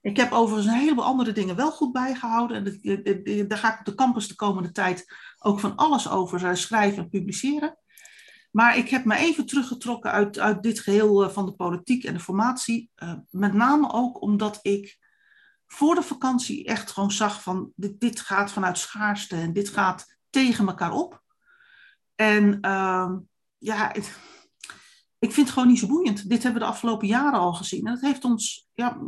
Ik 0.00 0.16
heb 0.16 0.32
overigens 0.32 0.74
een 0.74 0.80
heleboel 0.80 1.04
andere 1.04 1.32
dingen 1.32 1.56
wel 1.56 1.70
goed 1.70 1.92
bijgehouden. 1.92 2.56
En 2.56 3.48
daar 3.48 3.58
ga 3.58 3.72
ik 3.72 3.78
op 3.78 3.84
de 3.84 3.94
campus 3.94 4.28
de 4.28 4.34
komende 4.34 4.72
tijd 4.72 5.04
ook 5.38 5.60
van 5.60 5.76
alles 5.76 6.08
over 6.08 6.56
schrijven 6.56 7.02
en 7.02 7.08
publiceren. 7.08 7.78
Maar 8.50 8.76
ik 8.76 8.88
heb 8.88 9.04
me 9.04 9.16
even 9.16 9.46
teruggetrokken 9.46 10.10
uit, 10.10 10.38
uit 10.38 10.62
dit 10.62 10.80
geheel 10.80 11.24
eh, 11.24 11.30
van 11.30 11.46
de 11.46 11.52
politiek 11.52 12.04
en 12.04 12.14
de 12.14 12.20
formatie. 12.20 12.90
Uh, 12.96 13.12
met 13.30 13.52
name 13.52 13.92
ook 13.92 14.22
omdat 14.22 14.58
ik 14.62 14.98
voor 15.66 15.94
de 15.94 16.02
vakantie 16.02 16.64
echt 16.64 16.90
gewoon 16.90 17.12
zag 17.12 17.42
van 17.42 17.72
dit, 17.74 18.00
dit 18.00 18.20
gaat 18.20 18.52
vanuit 18.52 18.78
schaarste 18.78 19.36
en 19.36 19.52
dit 19.52 19.68
gaat 19.68 20.16
tegen 20.30 20.66
elkaar 20.66 20.92
op. 20.92 21.24
En 22.16 22.58
uh, 22.62 23.12
ja, 23.58 23.90
het, 23.92 24.16
ik 25.18 25.32
vind 25.32 25.46
het 25.46 25.50
gewoon 25.50 25.68
niet 25.68 25.78
zo 25.78 25.86
boeiend. 25.86 26.28
Dit 26.28 26.42
hebben 26.42 26.60
we 26.60 26.66
de 26.66 26.72
afgelopen 26.72 27.06
jaren 27.06 27.38
al 27.38 27.54
gezien. 27.54 27.86
En 27.86 27.92
het 27.92 28.00
heeft 28.00 28.24
ons, 28.24 28.68
ja, 28.74 28.98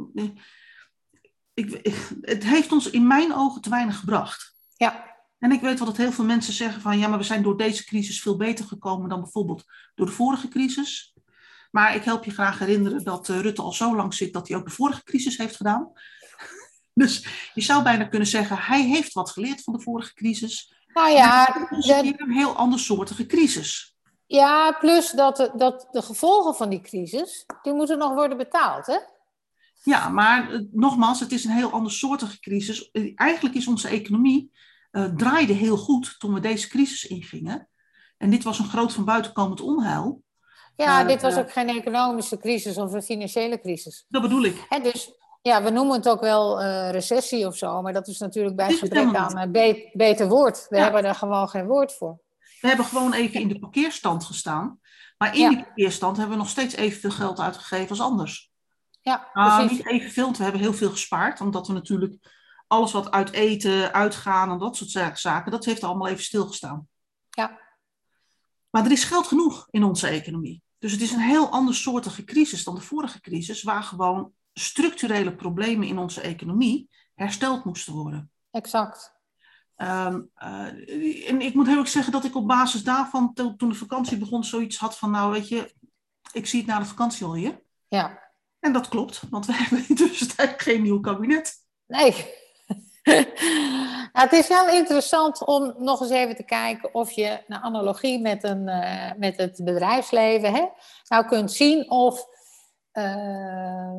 ik, 1.55 1.94
het 2.21 2.44
heeft 2.44 2.73
ons 2.73 2.90
in 2.90 3.07
mijn 3.07 3.35
ogen 3.35 3.62
te 3.62 3.71
weinig 3.71 3.99
gebracht. 3.99 4.57
Ja. 4.77 5.16
En 5.38 5.53
ik 5.53 5.61
weet 5.61 5.79
wel 5.79 5.87
dat 5.87 5.97
heel 5.97 6.12
veel 6.12 6.25
mensen 6.25 6.53
zeggen 6.53 6.83
van 6.83 6.99
ja, 6.99 7.09
maar 7.09 7.18
we 7.18 7.25
zijn 7.25 7.42
door 7.42 7.57
deze 7.57 7.85
crisis 7.85 8.23
veel 8.23 8.37
beter 8.37 8.64
gekomen 8.64 9.09
dan 9.09 9.21
bijvoorbeeld 9.21 9.64
door 9.94 10.07
de 10.07 10.12
vorige 10.12 10.49
crisis. 10.49 11.14
Maar 11.71 11.94
ik 11.94 12.05
help 12.05 12.25
je 12.25 12.31
graag 12.31 12.59
herinneren 12.59 13.05
dat 13.05 13.29
uh, 13.29 13.40
Rutte 13.40 13.62
al 13.62 13.73
zo 13.73 13.97
lang 13.97 14.14
zit 14.14 14.33
dat 14.33 14.49
hij 14.49 14.57
ook 14.57 14.64
de 14.64 14.71
vorige 14.71 15.03
crisis 15.03 15.37
heeft 15.37 15.57
gedaan. 15.57 15.92
dus 16.94 17.27
je 17.55 17.61
zou 17.61 17.83
bijna 17.83 18.05
kunnen 18.05 18.29
zeggen, 18.29 18.59
hij 18.59 18.83
heeft 18.83 19.12
wat 19.12 19.31
geleerd 19.31 19.62
van 19.62 19.73
de 19.73 19.81
vorige 19.81 20.14
crisis. 20.14 20.73
Nou 20.99 21.11
ja, 21.11 21.67
het 21.69 22.05
is 22.05 22.13
een 22.17 22.31
heel 22.31 22.57
andersoortige 22.57 23.27
crisis. 23.27 23.97
Ja, 24.27 24.73
plus 24.73 25.11
dat 25.11 25.37
de, 25.37 25.51
dat 25.57 25.89
de 25.91 26.03
gevolgen 26.03 26.55
van 26.55 26.69
die 26.69 26.81
crisis, 26.81 27.47
die 27.63 27.73
moeten 27.73 27.99
nog 27.99 28.15
worden 28.15 28.37
betaald, 28.37 28.87
hè? 28.87 28.99
Ja, 29.83 30.09
maar 30.09 30.53
uh, 30.53 30.61
nogmaals, 30.73 31.21
het 31.21 31.33
is 31.33 31.45
een 31.45 31.51
heel 31.51 31.71
andersoortige 31.71 32.41
crisis. 32.41 32.89
Uh, 32.93 33.13
eigenlijk 33.15 33.55
is 33.55 33.67
onze 33.67 33.89
economie 33.89 34.53
uh, 34.93 35.05
draaide 35.05 35.53
heel 35.53 35.77
goed 35.77 36.15
toen 36.19 36.35
we 36.35 36.41
deze 36.41 36.69
crisis 36.69 37.07
ingingen. 37.07 37.69
En 38.19 38.31
dit 38.31 38.43
was 38.43 38.59
een 38.59 38.69
groot 38.69 38.93
van 38.93 39.05
buitenkomend 39.05 39.61
onheil. 39.61 40.23
Ja, 40.77 41.05
dit 41.05 41.23
was 41.23 41.37
ook 41.37 41.53
geen 41.53 41.69
economische 41.69 42.39
crisis 42.39 42.77
of 42.77 42.93
een 42.93 43.03
financiële 43.03 43.61
crisis. 43.61 44.05
Dat 44.09 44.23
bedoel 44.23 44.45
ik. 44.45 44.67
Dus 44.83 45.18
ja, 45.40 45.62
we 45.62 45.70
noemen 45.70 45.96
het 45.96 46.09
ook 46.09 46.20
wel 46.20 46.62
recessie 46.90 47.46
of 47.46 47.57
zo, 47.57 47.83
maar 47.83 47.92
dat 47.92 48.07
is 48.07 48.18
natuurlijk 48.18 48.57
bij 48.57 48.72
gebrek 48.72 49.14
aan 49.14 49.53
be 49.53 49.90
beter 49.92 50.29
woord. 50.29 50.66
We 50.68 50.77
ja. 50.77 50.83
hebben 50.83 51.03
daar 51.03 51.14
gewoon 51.14 51.48
geen 51.48 51.66
woord 51.66 51.92
voor. 51.92 52.20
We 52.61 52.68
hebben 52.68 52.87
gewoon 52.87 53.12
even 53.12 53.40
in 53.40 53.48
de 53.48 53.59
parkeerstand 53.59 54.24
gestaan. 54.24 54.81
Maar 55.18 55.35
in 55.35 55.40
ja. 55.40 55.48
die 55.48 55.64
parkeerstand 55.64 56.16
hebben 56.16 56.37
we 56.37 56.42
nog 56.42 56.51
steeds 56.51 56.74
evenveel 56.74 57.11
geld 57.11 57.40
uitgegeven 57.40 57.88
als 57.88 58.01
anders. 58.01 58.51
Ja, 59.01 59.31
uh, 59.35 59.70
niet 59.70 59.87
evenveel, 59.87 60.24
want 60.24 60.37
we 60.37 60.42
hebben 60.42 60.61
heel 60.61 60.74
veel 60.74 60.90
gespaard. 60.90 61.40
Omdat 61.40 61.66
we 61.66 61.72
natuurlijk 61.72 62.16
alles 62.66 62.92
wat 62.92 63.11
uit 63.11 63.31
eten, 63.31 63.92
uitgaan 63.92 64.51
en 64.51 64.59
dat 64.59 64.77
soort 64.77 65.18
zaken, 65.18 65.51
dat 65.51 65.64
heeft 65.64 65.85
allemaal 65.85 66.09
even 66.09 66.24
stilgestaan. 66.24 66.88
Ja. 67.31 67.61
Maar 68.70 68.85
er 68.85 68.90
is 68.90 69.05
geld 69.05 69.27
genoeg 69.27 69.68
in 69.70 69.85
onze 69.85 70.09
economie. 70.09 70.62
Dus 70.79 70.92
het 70.92 71.01
is 71.01 71.12
een 71.12 71.20
heel 71.20 71.48
andersoortige 71.48 72.24
crisis 72.24 72.64
dan 72.64 72.74
de 72.74 72.81
vorige 72.81 73.20
crisis, 73.20 73.62
waar 73.62 73.83
gewoon 73.83 74.33
structurele 74.59 75.35
problemen 75.35 75.88
in 75.88 75.99
onze 75.99 76.21
economie 76.21 76.90
hersteld 77.14 77.64
moesten 77.64 77.92
worden. 77.92 78.31
Exact. 78.51 79.16
Um, 79.77 80.31
uh, 80.42 81.29
en 81.31 81.40
ik 81.40 81.55
moet 81.55 81.66
heel 81.66 81.79
erg 81.79 81.88
zeggen 81.88 82.12
dat 82.12 82.25
ik 82.25 82.37
op 82.37 82.47
basis 82.47 82.83
daarvan, 82.83 83.35
to, 83.35 83.57
toen 83.57 83.68
de 83.68 83.75
vakantie 83.75 84.18
begon, 84.18 84.44
zoiets 84.44 84.77
had 84.77 84.99
van, 84.99 85.11
nou 85.11 85.33
weet 85.33 85.49
je, 85.49 85.75
ik 86.33 86.47
zie 86.47 86.61
het 86.61 86.68
na 86.68 86.79
de 86.79 86.85
vakantie 86.85 87.27
alweer. 87.27 87.62
Ja. 87.88 88.23
En 88.61 88.73
dat 88.73 88.88
klopt, 88.88 89.23
want 89.31 89.47
we 89.47 89.53
hebben 89.61 89.79
in 89.79 89.94
de 89.94 89.94
tussentijd 89.94 90.62
geen 90.62 90.83
nieuw 90.83 91.01
kabinet. 91.01 91.55
Nee. 91.87 92.35
nou, 93.03 93.25
het 94.25 94.33
is 94.33 94.49
wel 94.49 94.68
interessant 94.68 95.44
om 95.47 95.75
nog 95.79 96.01
eens 96.01 96.11
even 96.11 96.37
te 96.37 96.44
kijken 96.44 96.94
of 96.94 97.11
je 97.11 97.44
een 97.47 97.57
analogie 97.57 98.21
met, 98.21 98.44
een, 98.44 98.68
uh, 98.68 99.12
met 99.16 99.37
het 99.37 99.61
bedrijfsleven 99.64 100.53
hè, 100.53 100.66
nou 101.09 101.27
kunt 101.27 101.53
zien 101.53 101.90
of. 101.90 102.27
Uh, 102.92 103.97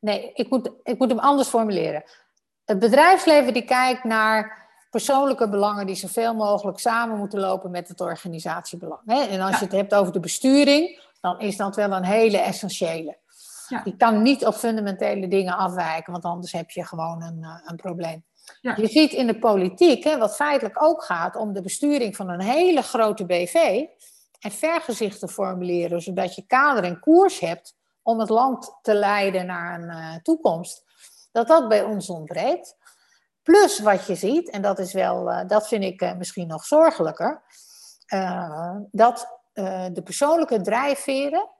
nee, 0.00 0.32
ik 0.34 0.50
moet, 0.50 0.70
ik 0.82 0.98
moet 0.98 1.08
hem 1.08 1.18
anders 1.18 1.48
formuleren. 1.48 2.04
Het 2.64 2.78
bedrijfsleven 2.78 3.52
die 3.52 3.64
kijkt 3.64 4.04
naar 4.04 4.68
persoonlijke 4.90 5.48
belangen 5.48 5.86
die 5.86 5.94
zoveel 5.94 6.34
mogelijk 6.34 6.78
samen 6.78 7.18
moeten 7.18 7.40
lopen 7.40 7.70
met 7.70 7.88
het 7.88 8.00
organisatiebelang. 8.00 9.00
Hè? 9.06 9.22
En 9.22 9.40
als 9.40 9.58
je 9.58 9.64
het 9.64 9.74
hebt 9.74 9.94
over 9.94 10.12
de 10.12 10.20
besturing, 10.20 11.00
dan 11.20 11.40
is 11.40 11.56
dat 11.56 11.76
wel 11.76 11.92
een 11.92 12.04
hele 12.04 12.38
essentiële. 12.38 13.18
Ja. 13.68 13.82
Die 13.82 13.96
kan 13.96 14.22
niet 14.22 14.46
op 14.46 14.54
fundamentele 14.54 15.28
dingen 15.28 15.56
afwijken, 15.56 16.12
want 16.12 16.24
anders 16.24 16.52
heb 16.52 16.70
je 16.70 16.84
gewoon 16.84 17.22
een, 17.22 17.38
uh, 17.40 17.54
een 17.64 17.76
probleem. 17.76 18.24
Ja. 18.60 18.74
Je 18.76 18.86
ziet 18.88 19.12
in 19.12 19.26
de 19.26 19.38
politiek, 19.38 20.04
hè, 20.04 20.18
wat 20.18 20.36
feitelijk 20.36 20.82
ook 20.82 21.04
gaat 21.04 21.36
om 21.36 21.52
de 21.52 21.60
besturing 21.60 22.16
van 22.16 22.28
een 22.28 22.40
hele 22.40 22.82
grote 22.82 23.24
BV 23.26 23.84
en 24.40 24.50
vergezichten 24.50 25.28
formuleren, 25.28 26.02
zodat 26.02 26.34
je 26.34 26.46
kader 26.46 26.84
en 26.84 27.00
koers 27.00 27.40
hebt 27.40 27.74
om 28.02 28.18
het 28.18 28.28
land 28.28 28.78
te 28.82 28.94
leiden 28.94 29.46
naar 29.46 29.80
een 29.80 29.90
uh, 29.90 30.14
toekomst, 30.22 30.84
dat 31.32 31.48
dat 31.48 31.68
bij 31.68 31.82
ons 31.82 32.08
ontbreekt. 32.08 32.76
Plus 33.42 33.80
wat 33.80 34.06
je 34.06 34.14
ziet, 34.14 34.50
en 34.50 34.62
dat, 34.62 34.78
is 34.78 34.92
wel, 34.92 35.30
uh, 35.30 35.46
dat 35.46 35.68
vind 35.68 35.84
ik 35.84 36.02
uh, 36.02 36.16
misschien 36.16 36.46
nog 36.46 36.64
zorgelijker, 36.64 37.42
dat 38.90 39.38
de 39.92 40.00
persoonlijke 40.04 40.60
drijfveren 40.60 41.50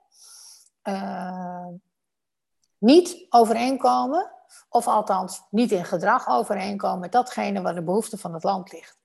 niet 2.77 3.25
overeenkomen, 3.29 4.31
of 4.69 4.87
althans 4.87 5.41
niet 5.49 5.71
in 5.71 5.85
gedrag 5.85 6.27
overeenkomen 6.27 6.99
met 6.99 7.11
datgene 7.11 7.61
waar 7.61 7.75
de 7.75 7.83
behoefte 7.83 8.17
van 8.17 8.33
het 8.33 8.43
land 8.43 8.71
ligt. 8.71 8.99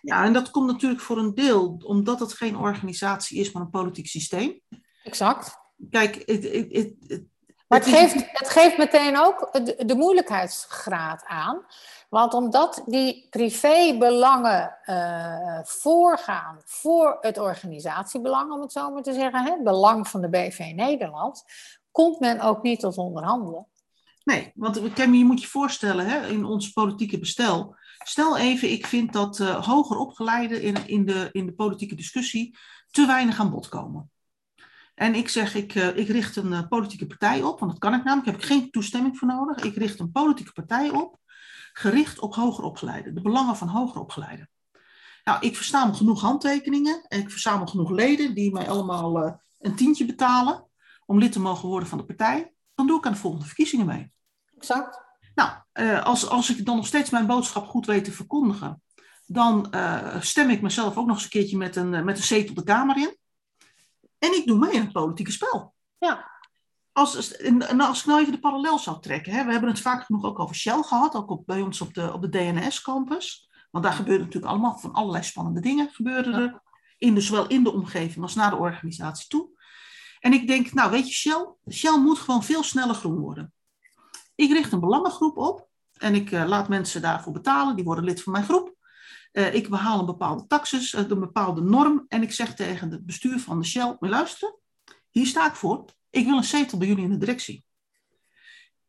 Ja, 0.00 0.24
en 0.24 0.32
dat 0.32 0.50
komt 0.50 0.66
natuurlijk 0.66 1.00
voor 1.00 1.18
een 1.18 1.34
deel 1.34 1.80
omdat 1.84 2.20
het 2.20 2.32
geen 2.32 2.56
organisatie 2.56 3.38
is, 3.40 3.52
maar 3.52 3.62
een 3.62 3.70
politiek 3.70 4.06
systeem. 4.06 4.60
Exact. 5.04 5.59
Kijk, 5.90 6.14
het, 6.14 6.42
het, 6.42 6.66
het, 6.72 6.94
het 7.06 7.28
maar 7.70 7.78
het 7.78 7.88
geeft, 7.88 8.14
het 8.32 8.48
geeft 8.48 8.78
meteen 8.78 9.18
ook 9.18 9.48
de, 9.52 9.84
de 9.86 9.94
moeilijkheidsgraad 9.94 11.24
aan. 11.26 11.64
Want 12.08 12.34
omdat 12.34 12.82
die 12.86 13.26
privébelangen 13.30 14.76
uh, 14.84 15.58
voorgaan 15.62 16.60
voor 16.64 17.18
het 17.20 17.38
organisatiebelang, 17.38 18.52
om 18.52 18.60
het 18.60 18.72
zo 18.72 18.90
maar 18.90 19.02
te 19.02 19.12
zeggen, 19.12 19.44
het 19.44 19.62
belang 19.62 20.08
van 20.08 20.20
de 20.20 20.28
BV 20.28 20.72
Nederland, 20.74 21.44
komt 21.90 22.20
men 22.20 22.40
ook 22.40 22.62
niet 22.62 22.80
tot 22.80 22.98
onderhandelen. 22.98 23.66
Nee, 24.24 24.52
want 24.54 24.92
Kemmy, 24.92 25.16
je 25.16 25.24
moet 25.24 25.40
je 25.40 25.48
voorstellen, 25.48 26.06
hè, 26.06 26.26
in 26.26 26.44
ons 26.44 26.70
politieke 26.70 27.18
bestel. 27.18 27.76
Stel 27.98 28.38
even, 28.38 28.70
ik 28.70 28.86
vind 28.86 29.12
dat 29.12 29.38
uh, 29.38 29.66
hoger 29.66 29.96
opgeleiden 29.96 30.62
in, 30.62 30.76
in, 30.86 31.06
de, 31.06 31.28
in 31.32 31.46
de 31.46 31.52
politieke 31.52 31.94
discussie 31.94 32.56
te 32.90 33.06
weinig 33.06 33.40
aan 33.40 33.50
bod 33.50 33.68
komen. 33.68 34.09
En 35.00 35.14
ik 35.14 35.28
zeg, 35.28 35.54
ik, 35.54 35.74
uh, 35.74 35.96
ik 35.96 36.08
richt 36.08 36.36
een 36.36 36.52
uh, 36.52 36.68
politieke 36.68 37.06
partij 37.06 37.42
op, 37.42 37.58
want 37.58 37.70
dat 37.70 37.80
kan 37.80 37.94
ik 37.94 38.04
namelijk, 38.04 38.24
daar 38.24 38.34
heb 38.34 38.42
ik 38.42 38.48
geen 38.48 38.70
toestemming 38.70 39.18
voor 39.18 39.28
nodig. 39.28 39.56
Ik 39.56 39.76
richt 39.76 39.98
een 39.98 40.10
politieke 40.10 40.52
partij 40.52 40.90
op, 40.90 41.18
gericht 41.72 42.18
op 42.18 42.34
hoger 42.34 42.64
opgeleiden, 42.64 43.14
de 43.14 43.20
belangen 43.20 43.56
van 43.56 43.68
hoger 43.68 44.00
opgeleiden. 44.00 44.50
Nou, 45.24 45.46
ik 45.46 45.56
verzamel 45.56 45.94
genoeg 45.94 46.20
handtekeningen 46.20 47.04
en 47.08 47.20
ik 47.20 47.30
verzamel 47.30 47.66
genoeg 47.66 47.90
leden 47.90 48.34
die 48.34 48.52
mij 48.52 48.68
allemaal 48.68 49.26
uh, 49.26 49.32
een 49.58 49.76
tientje 49.76 50.06
betalen 50.06 50.66
om 51.06 51.18
lid 51.18 51.32
te 51.32 51.40
mogen 51.40 51.68
worden 51.68 51.88
van 51.88 51.98
de 51.98 52.04
partij. 52.04 52.52
Dan 52.74 52.86
doe 52.86 52.98
ik 52.98 53.06
aan 53.06 53.12
de 53.12 53.18
volgende 53.18 53.46
verkiezingen 53.46 53.86
mee. 53.86 54.12
Exact. 54.56 55.00
Nou, 55.34 55.50
als, 56.02 56.28
als 56.28 56.50
ik 56.50 56.64
dan 56.64 56.76
nog 56.76 56.86
steeds 56.86 57.10
mijn 57.10 57.26
boodschap 57.26 57.66
goed 57.66 57.86
weet 57.86 58.04
te 58.04 58.12
verkondigen, 58.12 58.82
dan 59.26 59.66
uh, 59.74 60.20
stem 60.20 60.50
ik 60.50 60.62
mezelf 60.62 60.96
ook 60.96 61.06
nog 61.06 61.14
eens 61.14 61.24
een 61.24 61.30
keertje 61.30 61.56
met 61.56 61.76
een, 61.76 62.04
met 62.04 62.16
een 62.16 62.24
zetel 62.24 62.54
de 62.54 62.64
Kamer 62.64 62.96
in. 62.96 63.18
En 64.20 64.34
ik 64.34 64.46
doe 64.46 64.58
mee 64.58 64.72
in 64.72 64.80
het 64.80 64.92
politieke 64.92 65.32
spel. 65.32 65.74
Ja. 65.98 66.30
Als, 66.92 67.36
en 67.36 67.80
als 67.80 68.00
ik 68.00 68.06
nou 68.06 68.20
even 68.20 68.32
de 68.32 68.38
parallel 68.38 68.78
zou 68.78 69.00
trekken. 69.00 69.32
Hè, 69.32 69.44
we 69.44 69.50
hebben 69.50 69.70
het 69.70 69.80
vaak 69.80 70.04
genoeg 70.04 70.24
ook 70.24 70.38
over 70.38 70.56
Shell 70.56 70.82
gehad. 70.82 71.14
Ook 71.14 71.30
op, 71.30 71.46
bij 71.46 71.60
ons 71.60 71.80
op 71.80 71.94
de, 71.94 72.12
op 72.12 72.22
de 72.22 72.28
DNS-campus. 72.28 73.48
Want 73.70 73.84
daar 73.84 73.92
gebeuren 73.92 74.24
natuurlijk 74.24 74.52
allemaal 74.52 74.78
van 74.78 74.92
allerlei 74.92 75.24
spannende 75.24 75.60
dingen. 75.60 75.90
Gebeuren 75.90 76.34
er. 76.34 76.62
In 76.98 77.14
de, 77.14 77.20
zowel 77.20 77.46
in 77.46 77.62
de 77.62 77.72
omgeving 77.72 78.22
als 78.22 78.34
naar 78.34 78.50
de 78.50 78.56
organisatie 78.56 79.28
toe. 79.28 79.48
En 80.18 80.32
ik 80.32 80.46
denk, 80.46 80.72
nou 80.72 80.90
weet 80.90 81.08
je, 81.08 81.14
Shell, 81.14 81.54
Shell 81.70 81.98
moet 81.98 82.18
gewoon 82.18 82.42
veel 82.42 82.62
sneller 82.62 82.94
groen 82.94 83.18
worden. 83.18 83.52
Ik 84.34 84.50
richt 84.50 84.72
een 84.72 84.80
belangengroep 84.80 85.36
op. 85.36 85.68
En 85.96 86.14
ik 86.14 86.30
uh, 86.30 86.44
laat 86.46 86.68
mensen 86.68 87.02
daarvoor 87.02 87.32
betalen. 87.32 87.76
Die 87.76 87.84
worden 87.84 88.04
lid 88.04 88.22
van 88.22 88.32
mijn 88.32 88.44
groep. 88.44 88.74
Uh, 89.32 89.54
ik 89.54 89.68
behaal 89.68 89.98
een 89.98 90.06
bepaalde 90.06 90.46
taxes, 90.46 90.92
uh, 90.92 91.00
een 91.08 91.20
bepaalde 91.20 91.60
norm. 91.60 92.04
En 92.08 92.22
ik 92.22 92.32
zeg 92.32 92.54
tegen 92.54 92.90
het 92.90 93.06
bestuur 93.06 93.38
van 93.38 93.60
de 93.60 93.66
Shell, 93.66 93.96
maar 94.00 94.10
luisteren, 94.10 94.54
hier 95.10 95.26
sta 95.26 95.46
ik 95.46 95.54
voor. 95.54 95.84
Ik 96.10 96.24
wil 96.24 96.36
een 96.36 96.44
zetel 96.44 96.78
bij 96.78 96.88
jullie 96.88 97.04
in 97.04 97.10
de 97.10 97.18
directie. 97.18 97.64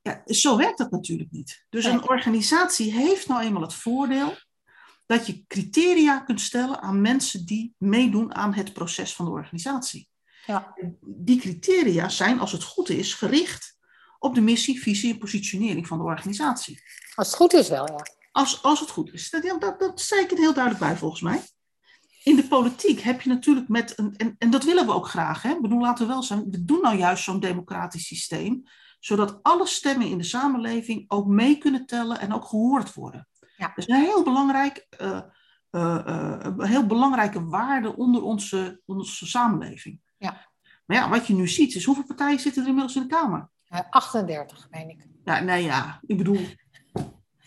Ja, 0.02 0.22
zo 0.26 0.58
werkt 0.58 0.78
dat 0.78 0.92
natuurlijk 0.92 1.32
niet. 1.32 1.66
Dus 1.70 1.86
een 1.86 2.10
organisatie 2.10 2.92
heeft 2.92 3.28
nou 3.28 3.42
eenmaal 3.42 3.62
het 3.62 3.74
voordeel 3.74 4.36
dat 5.06 5.28
je 5.28 5.44
criteria 5.48 6.20
kunt 6.20 6.42
stellen 6.42 6.82
aan 6.82 7.02
mensen 7.02 7.46
die 7.46 7.74
meedoen 7.78 8.36
aan 8.36 8.54
het 8.54 8.74
proces 8.74 9.16
van 9.16 9.26
de 9.26 9.32
organisatie. 9.32 10.10
Ja. 10.46 10.76
Die 11.02 11.40
criteria 11.40 12.10
zijn, 12.10 12.40
als 12.40 12.52
het 12.52 12.64
goed 12.64 12.90
is, 12.90 13.14
gericht 13.14 13.78
op 14.20 14.36
de 14.36 14.42
missie, 14.42 14.82
visie 14.82 15.14
en 15.14 15.20
positionering 15.20 15.88
van 15.88 15.98
de 15.98 16.04
organisatie. 16.04 16.82
Als 17.16 17.28
het 17.28 17.36
goed 17.36 17.54
is 17.54 17.70
wel, 17.70 17.88
ja. 17.88 18.06
Als, 18.32 18.64
als 18.64 18.80
het 18.80 18.90
goed 18.90 19.14
is. 19.14 19.30
Dat, 19.30 19.56
dat, 19.60 19.80
dat 19.80 20.02
zei 20.02 20.22
ik 20.22 20.30
het 20.30 20.40
heel 20.40 20.54
duidelijk 20.54 20.84
bij, 20.84 20.98
volgens 20.98 21.22
mij. 21.22 21.42
in 22.24 22.36
de 22.36 22.48
politiek 22.48 23.00
heb 23.00 23.22
je 23.22 23.30
natuurlijk 23.30 23.68
met, 23.68 23.98
een, 23.98 24.16
en, 24.16 24.36
en 24.38 24.50
dat 24.50 24.64
willen 24.64 24.86
we 24.86 24.94
ook 24.94 25.08
graag, 25.08 25.42
hè? 25.42 25.52
Ik 25.52 25.62
bedoel, 25.62 25.80
laten 25.80 26.08
we 26.08 26.14
wel 26.14 26.24
zijn, 26.24 26.50
we 26.50 26.66
doen 26.66 26.82
nou 26.82 26.98
juist 26.98 27.24
zo'n 27.24 27.40
democratisch 27.40 28.06
systeem, 28.06 28.64
zodat 29.00 29.40
alle 29.42 29.68
stemmen 29.68 30.08
in 30.08 30.18
de 30.18 30.24
samenleving 30.24 31.06
ook 31.08 31.28
mee 31.28 31.58
kunnen 31.58 31.86
tellen 31.86 32.20
en 32.20 32.34
ook 32.34 32.46
gehoord 32.46 32.94
worden. 32.94 33.28
Ja. 33.58 33.68
Dat 33.68 33.78
is 33.78 33.88
een 33.88 34.02
heel 34.02 34.24
belangrijk, 34.24 34.88
uh, 35.02 35.22
uh, 35.72 36.04
uh, 36.08 36.38
een 36.40 36.68
heel 36.68 36.86
belangrijke 36.86 37.46
waarde 37.46 37.96
onder 37.96 38.24
onze, 38.24 38.82
onze 38.86 39.28
samenleving. 39.28 40.00
Ja. 40.18 40.50
Maar 40.86 40.98
ja, 40.98 41.10
wat 41.10 41.28
je 41.28 41.34
nu 41.34 41.48
ziet, 41.48 41.76
is 41.76 41.86
hoeveel 41.86 42.06
partijen 42.06 42.40
zitten 42.40 42.62
er 42.62 42.68
inmiddels 42.68 42.96
in 42.96 43.02
de 43.02 43.08
Kamer? 43.08 43.50
38, 43.90 44.68
meen 44.70 44.90
ik. 44.90 45.08
Ja, 45.26 45.40
nou 45.40 45.62
ja, 45.62 46.00
ik 46.06 46.18
bedoel, 46.18 46.46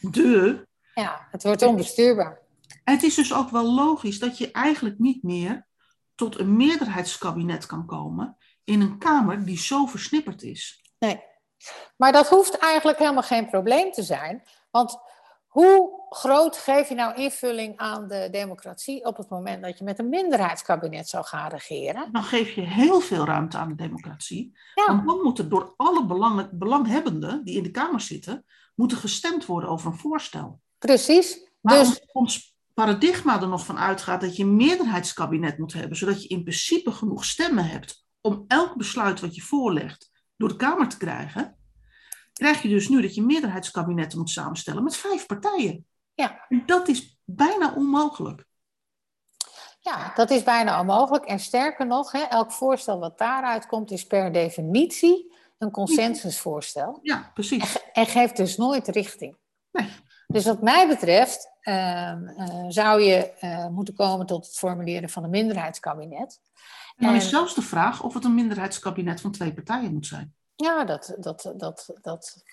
de. 0.01 0.66
Ja, 0.95 1.29
het 1.31 1.43
wordt 1.43 1.63
onbestuurbaar. 1.63 2.43
En 2.85 2.95
het 2.95 3.03
is 3.03 3.15
dus 3.15 3.35
ook 3.35 3.51
wel 3.51 3.75
logisch 3.75 4.19
dat 4.19 4.39
je 4.39 4.51
eigenlijk 4.51 4.99
niet 4.99 5.23
meer 5.23 5.67
tot 6.15 6.39
een 6.39 6.57
meerderheidskabinet 6.57 7.67
kan 7.67 7.87
komen 7.87 8.37
in 8.65 8.81
een 8.81 8.99
Kamer 8.99 9.45
die 9.45 9.59
zo 9.59 9.87
versnipperd 9.87 10.43
is. 10.43 10.83
Nee, 10.99 11.23
maar 11.97 12.13
dat 12.13 12.29
hoeft 12.29 12.59
eigenlijk 12.59 12.99
helemaal 12.99 13.23
geen 13.23 13.49
probleem 13.49 13.93
te 13.93 14.03
zijn. 14.03 14.43
Want 14.71 14.99
hoe 15.47 16.05
groot 16.09 16.57
geef 16.57 16.89
je 16.89 16.95
nou 16.95 17.15
invulling 17.15 17.77
aan 17.77 18.09
de 18.09 18.29
democratie 18.31 19.05
op 19.05 19.17
het 19.17 19.29
moment 19.29 19.63
dat 19.63 19.79
je 19.79 19.85
met 19.85 19.99
een 19.99 20.09
minderheidskabinet 20.09 21.09
zou 21.09 21.25
gaan 21.25 21.51
regeren? 21.51 22.13
Dan 22.13 22.23
geef 22.23 22.55
je 22.55 22.61
heel 22.61 23.01
veel 23.01 23.25
ruimte 23.25 23.57
aan 23.57 23.69
de 23.69 23.75
democratie. 23.75 24.59
Ja. 24.75 24.87
Want 24.87 25.07
dan 25.07 25.23
moet 25.23 25.39
er 25.39 25.49
door 25.49 25.75
alle 25.77 26.07
belang, 26.07 26.49
belanghebbenden 26.53 27.45
die 27.45 27.57
in 27.57 27.63
de 27.63 27.71
Kamer 27.71 28.01
zitten, 28.01 28.45
moeten 28.75 28.99
gestemd 28.99 29.47
worden 29.47 29.71
over 29.71 29.91
een 29.91 29.99
voorstel. 29.99 30.61
Precies. 30.87 31.51
Maar 31.61 31.79
Dus 31.79 32.01
ons, 32.12 32.55
paradigma 32.75 33.40
er 33.40 33.49
nog 33.49 33.64
van 33.64 33.79
uitgaat 33.79 34.20
dat 34.20 34.37
je 34.37 34.42
een 34.42 34.57
meerderheidskabinet 34.57 35.59
moet 35.59 35.73
hebben, 35.73 35.97
zodat 35.97 36.23
je 36.23 36.29
in 36.29 36.42
principe 36.42 36.90
genoeg 36.92 37.25
stemmen 37.25 37.64
hebt 37.64 38.05
om 38.20 38.44
elk 38.49 38.77
besluit 38.77 39.20
wat 39.20 39.35
je 39.35 39.42
voorlegt 39.42 40.11
door 40.37 40.49
de 40.49 40.57
Kamer 40.57 40.88
te 40.88 40.97
krijgen, 40.97 41.59
krijg 42.33 42.62
je 42.62 42.68
dus 42.68 42.88
nu 42.88 43.03
dat 43.03 43.14
je 43.14 43.23
meerderheidskabinetten 43.23 44.18
moet 44.18 44.31
samenstellen 44.31 44.85
met 44.85 44.97
vijf 44.97 45.27
partijen. 45.27 45.87
Ja. 46.14 46.44
En 46.49 46.62
dat 46.66 46.88
is 46.88 47.18
bijna 47.25 47.75
onmogelijk. 47.75 48.44
ja, 49.81 50.12
dat 50.14 50.31
is 50.31 50.42
bijna 50.42 50.81
onmogelijk. 50.81 51.25
En 51.25 51.38
sterker 51.38 51.87
nog, 51.87 52.12
hè, 52.12 52.20
elk 52.23 52.53
voorstel 52.53 52.99
wat 52.99 53.18
daaruit 53.18 53.66
komt 53.66 53.90
is 53.90 54.07
per 54.07 54.33
definitie 54.33 55.35
een 55.59 55.70
consensusvoorstel. 55.70 56.99
Ja, 57.03 57.31
precies. 57.35 57.83
En 57.92 58.07
geeft 58.07 58.37
dus 58.37 58.57
nooit 58.57 58.88
richting. 58.88 59.37
Nee. 59.73 59.88
Dus 60.35 60.44
wat 60.44 60.62
mij 60.62 60.88
betreft 60.88 61.51
ehm, 61.61 62.27
eh, 62.27 62.64
zou 62.68 63.03
je 63.03 63.33
eh, 63.33 63.66
moeten 63.66 63.94
komen 63.94 64.27
tot 64.27 64.47
het 64.47 64.57
formuleren 64.57 65.09
van 65.09 65.25
een 65.25 65.31
minderheidskabinet. 65.31 66.40
En 66.97 67.07
dan 67.07 67.14
is 67.14 67.29
zelfs 67.29 67.55
de 67.55 67.62
vraag 67.62 68.03
of 68.03 68.14
het 68.14 68.25
een 68.25 68.35
minderheidskabinet 68.35 69.20
van 69.20 69.31
twee 69.31 69.53
partijen 69.55 69.92
moet 69.92 70.07
zijn. 70.07 70.35
Ja, 70.57 70.85
dat, 70.85 71.14
dat, 71.18 71.53
dat, 71.57 71.90
dat, 72.03 72.44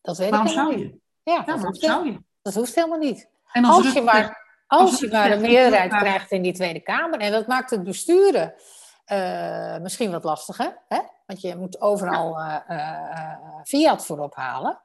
dat 0.00 0.18
weet 0.18 0.30
Waarom 0.30 0.48
ik 0.48 0.54
zou 0.54 0.76
niet. 0.76 0.78
je? 0.78 0.98
Ja, 1.22 1.32
Ja, 1.32 1.42
dat, 1.44 1.56
waarom 1.56 1.74
zou 1.74 2.06
je? 2.06 2.22
dat 2.42 2.54
hoeft 2.54 2.74
helemaal 2.74 2.98
niet. 2.98 3.28
En 3.52 3.64
Als, 3.64 3.82
Rutte 3.82 3.98
je 3.98 4.04
maar, 4.04 4.44
als 4.66 4.90
als 4.90 5.00
je 5.00 5.08
maar 5.10 5.30
een 5.30 5.40
meerderheid 5.40 5.90
krijgt 5.94 6.30
in 6.30 6.42
die 6.42 6.52
Tweede 6.52 6.80
Kamer. 6.80 7.18
En 7.18 7.32
dat 7.32 7.46
maakt 7.46 7.70
het 7.70 7.82
besturen 7.82 8.54
eh, 9.04 9.78
misschien 9.78 10.10
wat 10.10 10.24
lastiger. 10.24 10.78
Hè? 10.88 11.00
Want 11.26 11.40
je 11.40 11.56
moet 11.56 11.80
overal 11.80 12.38
fiat 13.64 14.06
voorop 14.06 14.34
halen. 14.34 14.80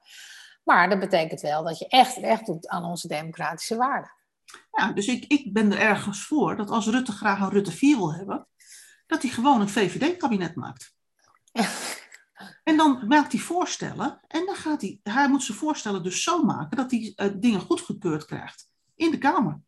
Maar 0.67 0.89
dat 0.89 0.99
betekent 0.99 1.41
wel 1.41 1.63
dat 1.63 1.79
je 1.79 1.87
echt 1.87 2.17
recht 2.17 2.45
doet 2.45 2.67
aan 2.67 2.83
onze 2.83 3.07
democratische 3.07 3.75
waarden. 3.75 4.11
Ja, 4.71 4.91
dus 4.91 5.07
ik, 5.07 5.25
ik 5.27 5.53
ben 5.53 5.71
er 5.71 5.79
ergens 5.79 6.25
voor 6.25 6.55
dat 6.55 6.69
als 6.69 6.87
Rutte 6.87 7.11
graag 7.11 7.39
een 7.39 7.49
Rutte 7.49 7.71
4 7.71 7.97
wil 7.97 8.13
hebben, 8.13 8.47
dat 9.05 9.21
hij 9.21 9.31
gewoon 9.31 9.61
een 9.61 9.69
VVD-kabinet 9.69 10.55
maakt. 10.55 10.95
En 12.63 12.77
dan 12.77 13.07
maakt 13.07 13.31
hij 13.31 13.41
voorstellen 13.41 14.19
en 14.27 14.45
dan 14.45 14.55
gaat 14.55 14.81
hij, 14.81 14.99
hij 15.03 15.29
moet 15.29 15.43
zijn 15.43 15.57
voorstellen 15.57 16.03
dus 16.03 16.23
zo 16.23 16.43
maken 16.43 16.77
dat 16.77 16.91
hij 16.91 17.13
eh, 17.15 17.27
dingen 17.35 17.59
goedgekeurd 17.59 18.25
krijgt 18.25 18.71
in 18.95 19.11
de 19.11 19.17
Kamer. 19.17 19.59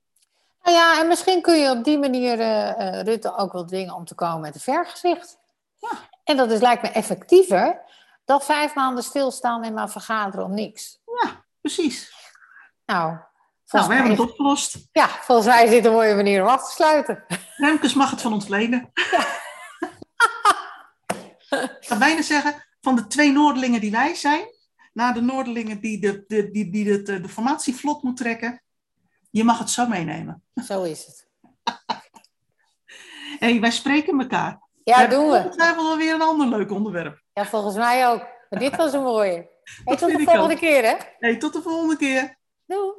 Nou 0.63 0.77
ja, 0.77 0.99
en 0.99 1.07
misschien 1.07 1.41
kun 1.41 1.59
je 1.59 1.71
op 1.71 1.83
die 1.83 1.97
manier 1.97 2.39
eh, 2.39 2.69
eh, 2.69 3.05
Rutte 3.05 3.37
ook 3.37 3.53
wel 3.53 3.65
dwingen 3.65 3.95
om 3.95 4.05
te 4.05 4.15
komen 4.15 4.41
met 4.41 4.55
een 4.55 4.61
vergezicht. 4.61 5.37
Ja. 5.77 5.89
En 6.23 6.37
dat 6.37 6.51
is, 6.51 6.59
lijkt 6.59 6.81
me 6.81 6.89
effectiever 6.89 7.81
dan 8.29 8.41
vijf 8.41 8.75
maanden 8.75 9.03
stilstaan 9.03 9.63
en 9.63 9.73
maar 9.73 9.89
vergaderen 9.89 10.45
om 10.45 10.53
niks. 10.53 10.99
Ja, 11.23 11.45
precies. 11.61 12.13
Nou, 12.85 13.09
Nou, 13.09 13.19
volgens, 13.65 13.91
we 13.91 13.93
hebben 13.93 14.11
het 14.11 14.29
opgelost. 14.29 14.77
ja, 14.91 15.07
volgens 15.07 15.47
mij 15.47 15.63
is 15.63 15.69
dit 15.69 15.85
een 15.85 15.91
mooie 15.91 16.15
manier 16.15 16.41
om 16.41 16.47
af 16.47 16.65
te 16.65 16.71
sluiten. 16.71 17.23
Remkes 17.57 17.93
mag 17.93 18.09
het 18.09 18.21
van 18.21 18.33
ons 18.33 18.47
lenen. 18.47 18.91
Ik 21.49 21.77
zou 21.79 21.99
bijna 21.99 22.21
zeggen, 22.21 22.65
van 22.81 22.95
de 22.95 23.07
twee 23.07 23.31
Noorderlingen 23.31 23.81
die 23.81 23.91
wij 23.91 24.15
zijn, 24.15 24.45
naar 24.93 25.13
de 25.13 25.21
Noorderlingen 25.21 25.81
die 25.81 25.99
de, 25.99 26.23
de, 26.27 26.51
die, 26.51 26.69
die 26.69 26.83
de, 26.83 27.01
de, 27.01 27.21
de 27.21 27.29
formatie 27.29 27.75
vlot 27.75 28.03
moet 28.03 28.17
trekken, 28.17 28.61
je 29.29 29.43
mag 29.43 29.59
het 29.59 29.69
zo 29.69 29.87
meenemen. 29.87 30.43
Zo 30.65 30.83
is 30.83 31.05
het. 31.05 31.27
Hey, 33.39 33.59
wij 33.59 33.71
spreken 33.71 34.19
elkaar. 34.19 34.61
Ja, 34.83 34.97
hebben 34.97 35.19
doen 35.19 35.29
we. 35.29 35.37
ongetwijfeld 35.37 35.87
wel 35.87 35.97
weer 35.97 36.13
een 36.13 36.21
ander 36.21 36.47
leuk 36.47 36.71
onderwerp. 36.71 37.21
Ja, 37.39 37.45
volgens 37.45 37.75
mij 37.75 38.07
ook. 38.07 38.27
Maar 38.49 38.59
dit 38.59 38.75
was 38.75 38.93
een 38.93 39.03
mooie. 39.03 39.47
Hey, 39.85 39.95
tot 39.97 40.11
de 40.11 40.23
volgende 40.23 40.53
ook. 40.53 40.59
keer, 40.59 40.83
hè? 40.83 40.95
Hey, 41.19 41.37
tot 41.37 41.53
de 41.53 41.61
volgende 41.61 41.97
keer. 41.97 42.37
Doei. 42.65 42.93